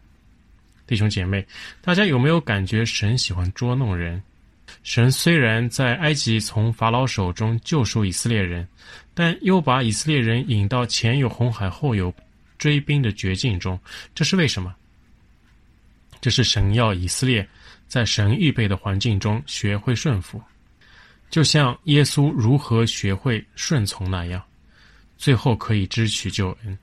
[0.86, 1.44] 弟兄姐妹，
[1.82, 4.22] 大家有没有感觉神喜欢捉弄人？
[4.84, 8.68] 神虽然在埃及从法老手中救赎以色列人，
[9.14, 12.14] 但又把以色列人引到前有红海后有
[12.60, 13.80] 追兵的绝境中，
[14.14, 14.76] 这是为什么？
[16.22, 17.48] 这是神要以色列。
[17.88, 20.44] 在神预备的环境中学会顺服，
[21.30, 24.44] 就像耶稣如何学会顺从那样，
[25.18, 26.78] 最后可以支取救恩。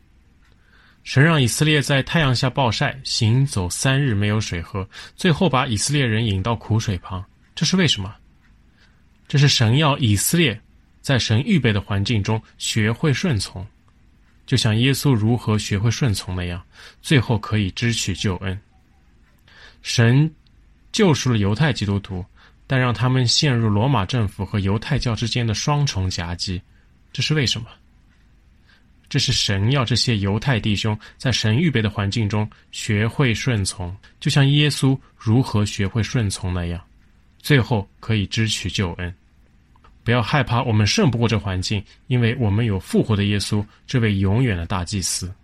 [1.02, 7.22] 神让以色列在太阳下暴晒，行走三日没有水喝，最后把以色列人引到苦水旁，
[7.54, 8.16] 这是为什么？
[9.28, 10.58] 这是神要以色列
[11.02, 13.66] 在神预备的环境中学会顺从，
[14.46, 16.64] 就像耶稣如何学会顺从那样，
[17.02, 18.58] 最后可以支取救恩。
[19.84, 20.28] 神。
[20.90, 22.24] 救赎了犹太基督徒，
[22.68, 26.62] 但让他们陷入罗马政府和犹太教之间的双重夹击，
[27.12, 27.66] 这是为什么？
[29.08, 36.80] 这是神要这些犹太弟兄在神预备的环境中学会顺从，就像耶稣如何学会顺从那样，
[37.40, 39.12] 最后可以支取救恩。
[40.04, 45.34] 不要害怕，我们胜不过这环境，因为我们有复活的耶稣，这位永远的大祭司。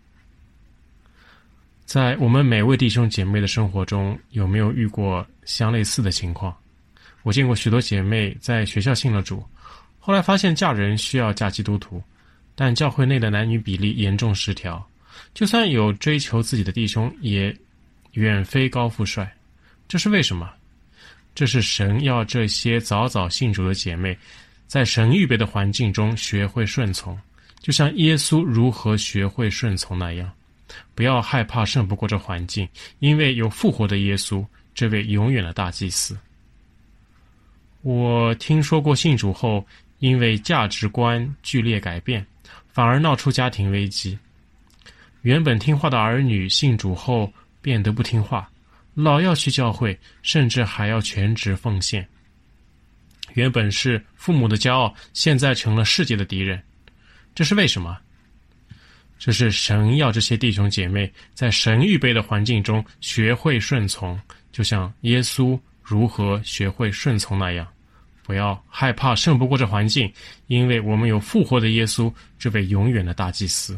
[1.90, 6.56] 在我们每位弟兄姐妹的生活中，有没有遇过相类似的情况？
[7.24, 9.44] 我见过许多姐妹在学校信了主，
[9.98, 12.00] 后来发现嫁人需要嫁基督徒，
[12.54, 14.88] 但教会内的男女比例严重失调，
[15.34, 17.52] 就算有追求自己的弟兄，也
[18.12, 19.28] 远非高富帅。
[19.88, 20.48] 这是为什么？
[21.34, 24.16] 这是神要这些早早信主的姐妹，
[24.68, 27.18] 在神预备的环境中学会顺从，
[27.58, 30.30] 就像耶稣如何学会顺从那样。
[30.94, 32.68] 不要害怕胜不过这环境，
[32.98, 34.44] 因为有复活的耶稣，
[34.74, 36.18] 这位永远的大祭司。
[37.82, 39.66] 我听说过信主后，
[39.98, 42.26] 因为价值观剧烈改变，
[42.72, 44.18] 反而闹出家庭危机。
[45.22, 48.50] 原本听话的儿女信主后变得不听话，
[48.94, 52.06] 老要去教会，甚至还要全职奉献。
[53.34, 56.62] 原本是父母的骄傲，现在成了世界的敌人，
[57.34, 57.98] 这是为什么？
[59.20, 65.56] 这是神要这些弟兄姐妹在神预备的环境中学会顺从，就像耶稣。
[65.82, 67.66] 如何学会顺从那样？
[68.22, 70.08] 不要害怕胜不过这环境，
[70.46, 73.76] 因为我们有复活的耶稣，这位永远的大祭司。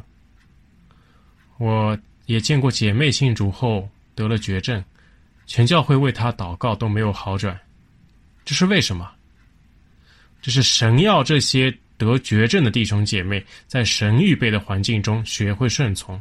[1.56, 4.84] 我也见过姐妹信主后得了绝症，
[5.46, 7.58] 全教会为她祷告都没有好转，
[8.44, 9.10] 这是为什么？
[10.42, 11.74] 这是神要这些
[12.04, 16.20] 得绝症的弟兄姐妹在神预备的环境中学会顺从，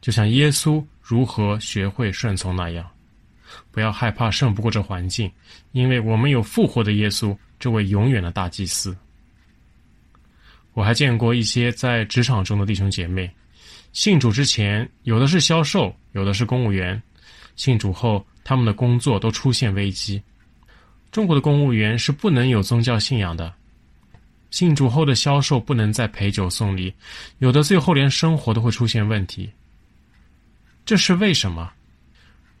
[0.00, 2.88] 就像耶稣如何学会顺从那样。
[3.70, 5.30] 不要害怕胜不过这环境，
[5.72, 8.96] 因为我们有复活的耶稣，这位永远的大祭司。
[10.72, 13.30] 我还见过一些在职场中的弟兄姐妹，
[13.92, 17.00] 信主之前，有的是销售，有的是公务员；
[17.54, 20.20] 信主后，他们的工作都出现危机。
[21.12, 23.54] 中国的公务员是不能有宗教信仰的，
[24.54, 26.94] 信主后的销售不能再陪酒送礼，
[27.38, 29.50] 有的最后连生活都会出现问题。
[30.86, 31.72] 这是为什么？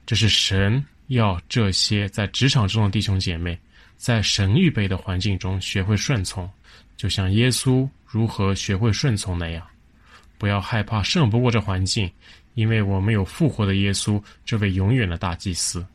[0.04, 3.56] 这是神要这些在职场中的弟兄姐妹，
[3.96, 6.50] 在神预备的环境中学会顺从，
[6.96, 9.64] 就像耶稣如何学会顺从那样。
[10.36, 12.10] 不要害怕胜不过这环境，
[12.54, 15.86] 因为我们有复活的耶稣，这位永远的大祭司。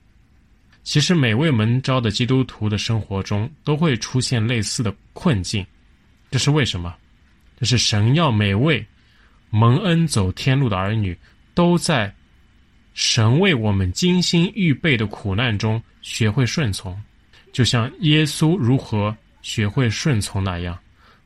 [0.81, 5.63] 其实每位门招的基督徒的生活中都会出现类似的困境，
[6.29, 6.95] 这是为什么？
[7.59, 8.85] 这是神要每位
[9.49, 11.17] 蒙恩走天路的儿女
[11.53, 12.13] 都在。
[12.95, 17.01] 神为我们精心预备的苦难中学会顺从，
[17.53, 20.77] 就像耶稣如何学会顺从那样。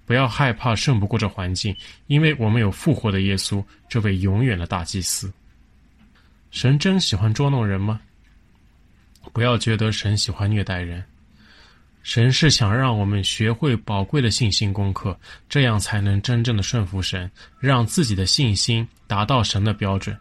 [0.05, 1.75] 不要害怕胜不过这环境，
[2.05, 5.33] 因为我们有复活的耶稣，这位永远的大祭司。
[6.51, 7.99] 神真喜欢捉弄人吗？
[9.31, 11.03] 不要觉得神喜欢虐待人，
[12.03, 20.15] 神是想让我们学会宝贵的信心功课，这样才能真正的顺服神，让自己的信心达到神的标准。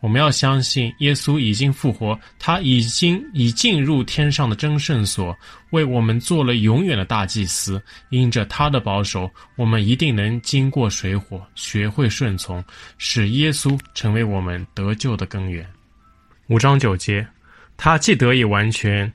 [0.00, 5.32] 我们要相信耶稣已经复活，他已经已进入天上的真圣所，
[5.70, 7.80] 为我们做了永远的大祭司。
[8.10, 12.62] 因着他的保守，我们一定能经过水火，学会顺从，
[12.98, 15.64] 使耶稣成为我们得救的根源。
[16.48, 17.24] 五章九节，
[17.76, 19.10] 他既得以完全，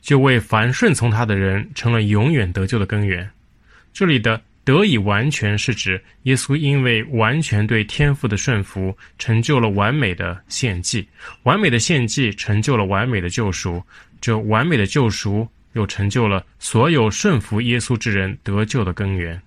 [0.00, 3.28] 就为凡顺从他的人成了永远得救的根源。
[3.92, 4.40] 这里的。
[4.62, 11.08] 得以完全是指耶稣因为完全对天父的顺服，成就了完美的献祭，
[11.44, 13.82] 完美的献祭成就了完美的救赎，
[14.20, 19.40] 这完美的救赎又成就了所有顺服耶稣之人得救的根源。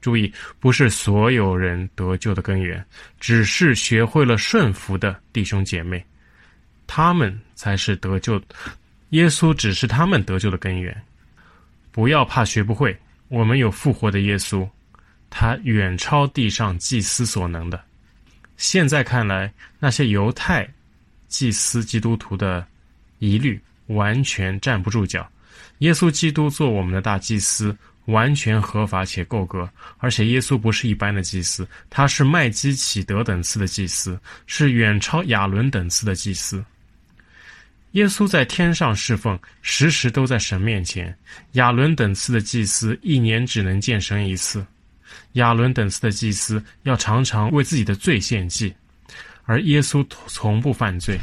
[0.00, 2.82] 注意，不是所有人得救的根源，
[3.18, 6.02] 只是学会了顺服的弟兄姐妹，
[6.86, 8.40] 他们才是得救。
[9.10, 10.96] 耶稣只是他们得救的根源。
[11.92, 12.96] 不要怕学不会。
[13.28, 14.68] 我们有复活的耶稣，
[15.30, 17.80] 他远超地上祭司所能的。
[18.56, 20.68] 现在看来，那些犹太
[21.28, 22.66] 祭司基督徒的
[23.20, 25.30] 疑虑完全站不住脚。
[25.78, 29.70] 耶稣基督做我们的大祭司，完全合法且够格。
[29.98, 36.64] 而且耶稣不是一般的祭司，他是麦基启德等次的祭司，是远超亚伦等次的祭司。
[37.92, 41.16] 耶稣在天上侍奉，时时都在神面前。
[41.52, 44.64] 亚伦等次的祭司一年只能见神一次，
[45.32, 48.72] 亚伦等次的祭司要常常为自己的罪献祭，
[49.44, 51.18] 而耶稣从不犯罪。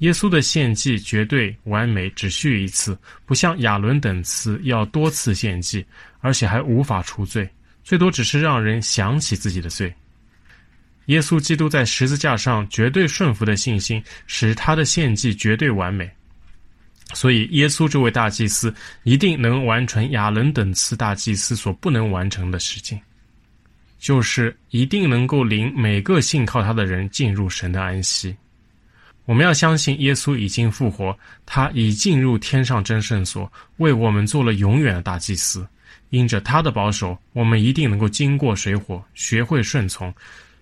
[0.00, 5.86] 耶稣的献祭绝对完美，只需一次，不像亚伦等次要多次献祭，
[6.20, 7.48] 而且还无法除罪，
[7.82, 9.94] 最多只是让人想起自己的罪。
[11.06, 16.10] 耶稣基督在十字架上绝对顺服的信心，使他的献祭绝对完美。
[17.12, 22.98] 所以，耶稣这位大祭司一定能完成亚伦等次大祭司所不能完成的事情，
[23.98, 28.34] 就是一定能够领每个信靠他的人进入神的安息。
[29.26, 35.66] 我们要相信耶稣已经复活，他已进入天上真圣所，为我们做了永远的大祭司。
[36.10, 40.12] 因着他的保守，我们一定能够经过水火，学会顺从。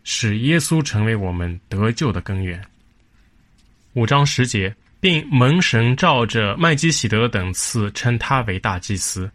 [0.05, 2.63] 使耶稣成为我们得救的根源。
[3.95, 9.31] 五章十节，并蒙神照着麦基洗德等次称他为大祭司。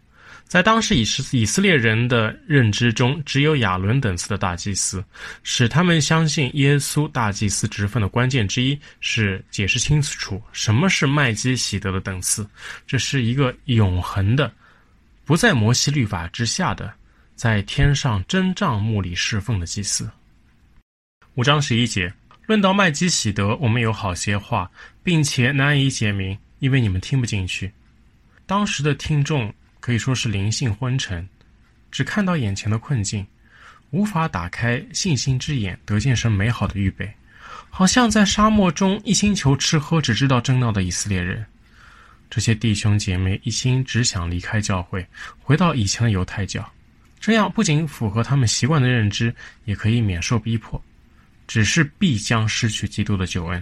[0.46, 5.04] 在当时以是以色列人的认知中，只有亚伦等次的大祭司，
[5.42, 12.48] 使他们相信耶稣大祭司职分的关键之一是解释清楚什么是麦基洗德的等次，
[12.86, 14.50] 这是一个永恒的，
[15.26, 16.90] 不在摩西律法之下的，
[17.36, 20.10] 在天上真帐幕里侍奉的祭司。
[21.38, 22.12] 五章十一节，
[22.48, 24.68] 论到麦基洗德，我们有好些话，
[25.04, 27.70] 并且难以解明，因为你们听不进去。
[28.44, 29.54] 当时的听众。
[29.78, 31.26] 可以说是灵性昏沉，
[31.92, 33.24] 只看到眼前的困境，
[33.90, 37.08] 无法打开信心之眼，得见神美好的预备，
[37.70, 41.46] 好像在沙漠中一心求吃喝，只知道争闹的以色列人。
[42.28, 45.06] 这些弟兄姐妹一心只想离开教会，
[45.40, 46.68] 回到以前的犹太教，
[47.20, 49.32] 这样不仅符合他们习惯的认知，
[49.64, 50.82] 也可以免受逼迫，
[51.48, 53.60] 只是必将失去基督的救恩。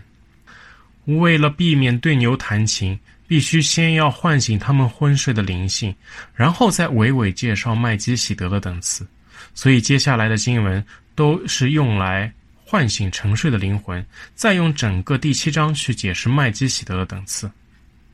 [1.05, 2.99] 为了避免对牛弹琴。
[3.29, 5.93] 必须先要唤醒他们昏睡的灵性，
[6.33, 9.05] 然后再娓娓介绍麦基洗德的等次。
[9.53, 10.81] 所以接下来的经文
[11.17, 14.07] 都是用来唤醒沉睡的灵魂，
[14.37, 17.51] 再用整个第七章去解释麦基洗德的等次。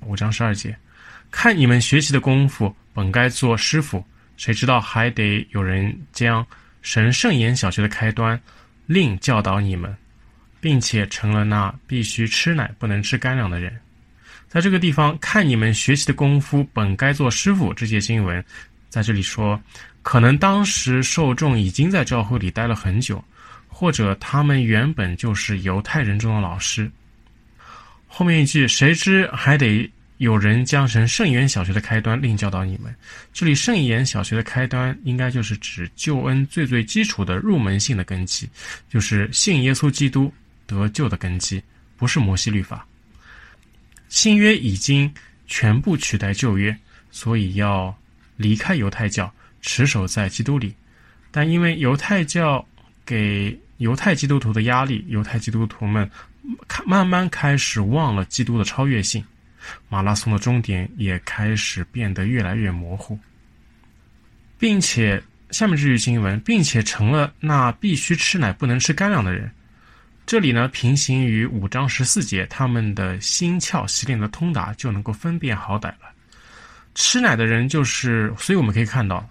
[0.01, 0.75] 五章十二节，
[1.31, 4.03] 看你们学习的功夫，本该做师傅，
[4.39, 6.43] 谁知道还得有人将
[6.81, 8.41] 神圣言小学的开端
[8.93, 9.97] 另教导你们，
[10.61, 13.75] 并且成了那必须吃奶不能吃干粮的人。
[14.49, 17.73] 在这个地方看你们学习的功夫，本该做师傅。
[17.73, 18.45] 这些经文
[18.91, 19.59] 在这里说，
[20.03, 23.25] 可能当时受众已经在教会里待了很久，
[23.67, 26.91] 或者他们原本就是犹太人中的老师。
[28.07, 29.91] 后面一句，谁知还得
[30.23, 32.95] 有人将神圣言小学的开端另教导你们。
[33.33, 38.49] 这里圣言小学的开端，应该就是指救恩最最基础的入门性的根基，
[38.89, 40.33] 就是信耶稣基督
[40.65, 41.61] 得救的根基，
[41.97, 42.87] 不是摩西律法。
[44.09, 45.13] 新约已经
[45.49, 46.77] 全部取代旧约，
[47.11, 47.93] 所以要
[48.37, 49.29] 离开犹太教，
[49.61, 50.73] 持守在基督里。
[51.33, 52.65] 但因为犹太教
[53.05, 56.09] 给犹太基督徒的压力，犹太基督徒们
[56.87, 59.25] 慢慢开始忘了基督的超越性，
[59.89, 63.19] 马拉松的终点也开始变得越来越模糊，
[64.59, 69.51] 并且下面这句经文，并且成了那必须吃奶不能吃干粮的人。
[70.25, 76.13] 这里呢，平行于五章十四节，他们的心窍习练的通达就能够分辨好歹了。
[76.95, 79.29] 吃奶的人就是，所以我们可以看到，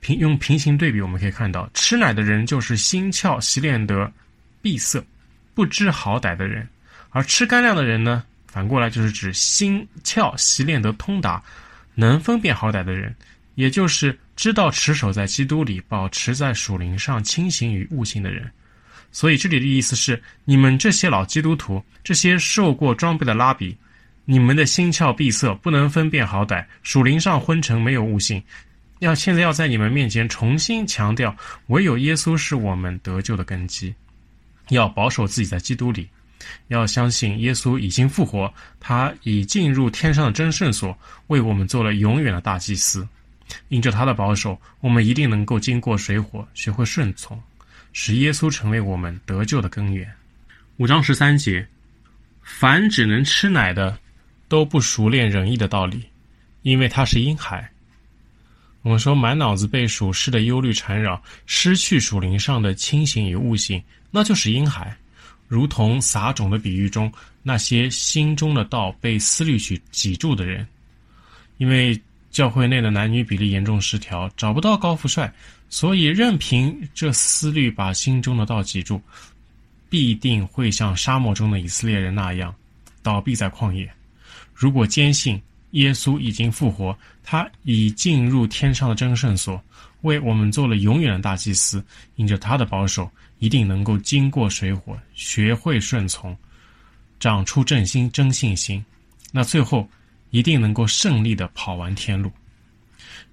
[0.00, 4.10] 平用平行对比，我们可以看到，吃奶的人就是心窍习练得
[4.62, 5.04] 闭塞，
[5.54, 6.64] 不知好歹的人；
[7.10, 8.24] 而吃干粮的人呢，
[8.54, 11.42] 反过来就是指心窍习练得通达，
[11.96, 13.12] 能分辨好歹的人，
[13.56, 18.48] 也就是知道持守在基督里，保持在属灵上清醒与悟性的人。
[19.10, 23.76] 所以这里的意思是，你们这些老基督徒，这些受过装备的拉比，
[24.24, 28.40] 你们的心窍闭塞，不能分辨好歹，属灵上昏沉，没有悟性。
[29.00, 31.36] 要现在要在你们面前重新强调，
[31.66, 33.92] 唯有耶稣是我们得救的根基。
[34.68, 36.08] 要保守自己在基督里，
[36.68, 40.96] 要相信耶稣已经复活，他已进入天上的真圣所，
[41.28, 43.06] 为我们做了永远的大祭司。
[43.68, 47.40] 因着他的保守，我们一定能够经过水火，学会顺从。
[47.92, 50.10] 使耶稣成为我们得救的根源。
[50.78, 51.64] 五章十三节，
[52.42, 53.96] 凡只能吃奶的，
[54.48, 56.02] 都不熟练仁义的道理，
[56.62, 57.70] 因为他是婴孩。
[58.82, 63.80] 我们说满脑子被属世的忧虑缠绕，失去属灵上的清醒与悟性，
[64.10, 64.96] 那就是婴孩。
[65.46, 70.66] 如同撒种的比喻中，那些心中的道被思虑去挤住的人，
[71.58, 75.32] 因为教会内的男女比例严重失调，找不到高富帅。
[75.68, 79.00] 所以，任凭这思虑把心中的道挤住，
[79.88, 82.54] 必定会像沙漠中的以色列人那样，
[83.02, 83.90] 倒闭在旷野。
[84.54, 85.40] 如果坚信
[85.72, 89.60] 耶稣已经复活，他已进入天上的真圣所，
[90.04, 91.84] 为我们做了永远的大祭司，
[92.16, 96.34] 因着他的保守，一定能够经过水火，学会顺从，
[97.20, 98.82] 长出正心、真信心。
[99.32, 99.86] 那最后，
[100.30, 102.32] 一定能够胜利的跑完天路。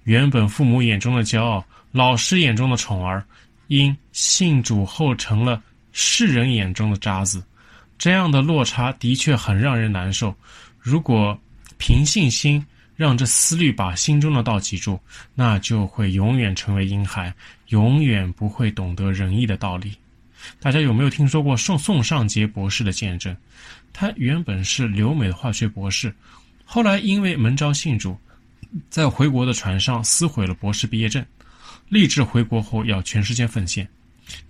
[0.04, 1.64] 原本父母眼中的骄傲。
[1.94, 3.22] 老师眼中的宠儿，
[3.66, 5.62] 因信主后成了
[5.92, 7.44] 世人眼中的渣子，
[7.98, 10.34] 这样的落差的确很让人难受。
[10.78, 11.38] 如果
[11.76, 12.64] 凭信心
[13.02, 14.96] 让这思虑把心中的道挤住，
[15.34, 17.34] 那就会永远成为婴孩，
[17.70, 19.92] 永远不会懂得仁义的道理。
[20.60, 23.36] 大家有没有听说过宋宋尚杰博士的见证？
[23.92, 26.14] 他原本是留美的化学博士，
[26.64, 28.16] 后来因为门招信主，
[28.88, 31.26] 在回国的船上撕毁了博士毕业证。
[31.88, 33.88] 立志回国后要全世界奉献，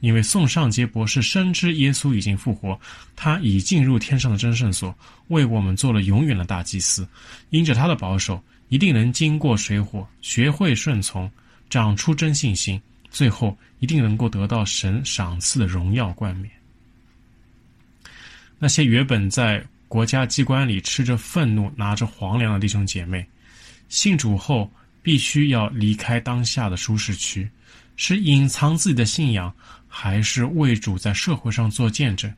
[0.00, 2.78] 因为宋尚杰博士深知耶稣已经复活，
[3.16, 4.96] 他已进入天上的真圣所，
[5.28, 7.06] 为我们做了永远的大祭司。
[7.50, 11.30] 因着他的保守，一定能经过水火，学会顺从，
[11.70, 12.80] 长出真信心，
[13.10, 16.50] 最后一定能够得到神赏赐的荣耀冠冕。
[18.58, 23.26] 那些原本在国家机关里吃着愤怒、拿着皇粮的弟兄姐妹，
[23.88, 24.70] 信主后
[25.02, 27.50] 必须要离开当下的舒适区。
[28.04, 29.54] 是隐藏自己的信仰，
[29.86, 32.34] 还是为主在社会上做见证？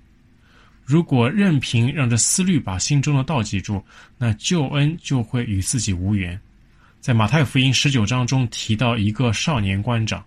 [0.85, 3.83] 如果任凭让这思虑把心中的道记住，
[4.19, 6.39] 那救恩就会与自己无缘。
[7.01, 10.23] 在马太福音十九章中提到一个少年官长，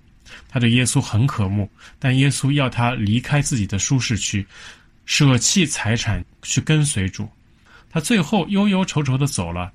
[0.49, 1.69] 他对耶稣很渴慕，
[1.99, 4.43] 但耶稣要他离开自己的舒适区，
[5.05, 7.29] 舍弃财产去跟随主。
[7.91, 9.71] 他最后忧忧愁愁的走了。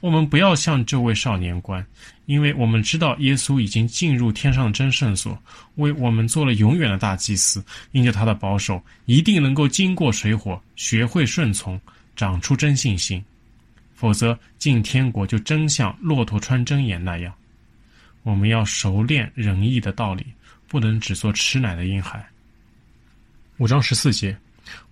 [0.00, 1.84] 我们不要像这位少年官，
[2.24, 5.38] 因为我们知道耶稣已经进入天上的真圣所，
[5.74, 7.62] 为我们做了永远的大祭司。
[7.92, 11.78] 因着他的保守，一定能够经过水火，学会顺从，
[12.16, 13.22] 长出真信心。
[13.94, 17.32] 否则进天国就真像骆驼穿针眼那样。
[18.22, 20.24] 我们要熟练仁义的道理，
[20.66, 22.26] 不能只做吃奶的婴孩。
[23.58, 24.34] 五章十四节。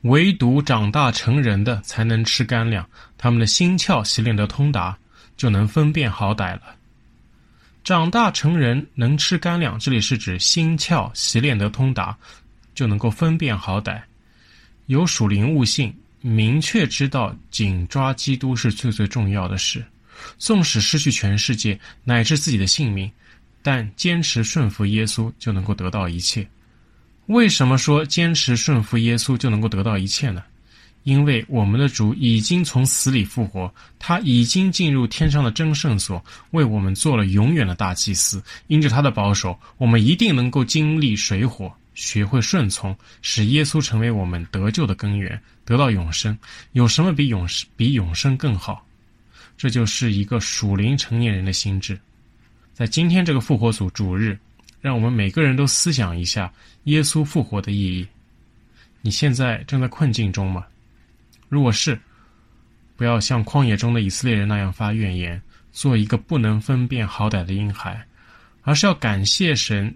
[0.03, 4.97] 唯独长大成人的才能吃干粮，他们的心窍习练得通达，
[5.37, 6.77] 就能分辨好歹了。
[7.85, 12.17] 长大成人能吃干粮，这里是指心窍习练得通达，
[12.75, 14.01] 就能够分辨好歹。
[14.87, 19.85] 有属灵悟性，明确知道紧抓基督是最最重要的事。
[20.37, 23.11] 纵使失去全世界乃至自己的性命，
[23.63, 26.47] 但坚持顺服耶稣，就能够得到一切。
[27.29, 30.43] 为什么说坚持顺服耶稣就能够得到一切呢？
[31.05, 38.43] 因为我们的主已经从死里复活，他已经进入天上的真圣所，为我们做了永远的大祭司。
[38.69, 46.37] 因着他的保守，我们一定能够经历水火，学会顺从，使耶稣成为我们得救的根源，得到永生。
[46.73, 48.87] 有什么比永生比永生更好？
[49.59, 51.99] 这就是一个属灵成年人的心智。
[52.73, 54.39] 在今天这个复活组主日。
[54.81, 56.53] 让我们每个人都思想一下
[56.85, 58.07] 耶稣复活的意义。
[59.01, 60.67] 你现在正在困境中吗？
[61.49, 61.99] 如果是，
[62.97, 65.41] 不要像旷野中的以色列人那样发怨言，
[65.73, 68.05] 做一个不能分辨好歹的婴孩，
[68.63, 69.95] 而是要感谢神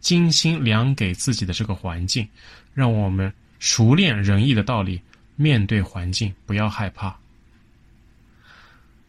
[0.00, 2.28] 精心量给自己的这个环境，
[2.74, 5.00] 让我们熟练仁义的道理，
[5.36, 7.16] 面对环境不要害怕。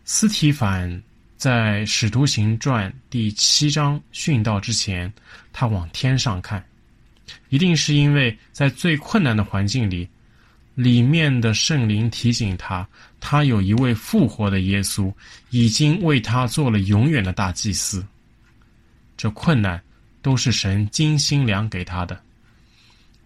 [0.06, 1.02] 斯提凡。
[1.44, 5.12] 在《使徒行传》第七章殉道之前，
[5.52, 6.66] 他往天上看，
[7.50, 10.08] 一定是因为在最困难的环境里，
[10.74, 12.88] 里面的圣灵提醒他，
[13.20, 15.14] 他有一位复活的耶稣，
[15.50, 18.08] 已经为他做了永远的大祭司。
[19.18, 19.84] 这困难
[20.22, 22.18] 都是神精心量给他的，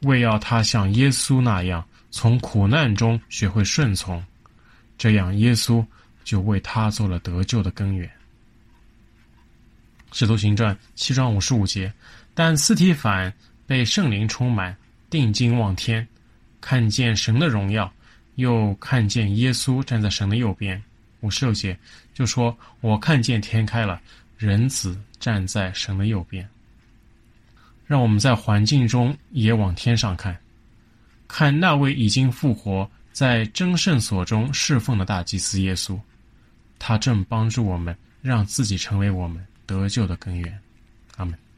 [0.02, 4.26] 为要他像耶稣那样，从苦难中学会顺从，
[4.98, 5.86] 这样耶稣。
[6.28, 8.12] 就为他做了得救的根源。
[10.12, 11.92] 使徒行传七章五十五节，
[12.34, 13.34] 但司提反
[13.66, 14.76] 被圣灵充满，
[15.10, 16.06] 定睛望天，
[16.60, 17.90] 看见神的荣耀，
[18.36, 20.84] 又看见耶稣站在神的右边。
[21.22, 21.80] 五十六节
[22.14, 24.02] 就说：“我看见天开了，
[24.38, 26.46] 人子站在神的右边。”
[27.88, 30.38] 让我们在环境中也往天上看，
[31.26, 35.98] 看那位已经复活在真圣所中侍奉的大祭司耶稣。
[36.80, 40.60] 他正帮助我们，让自己成为我们得救的根源。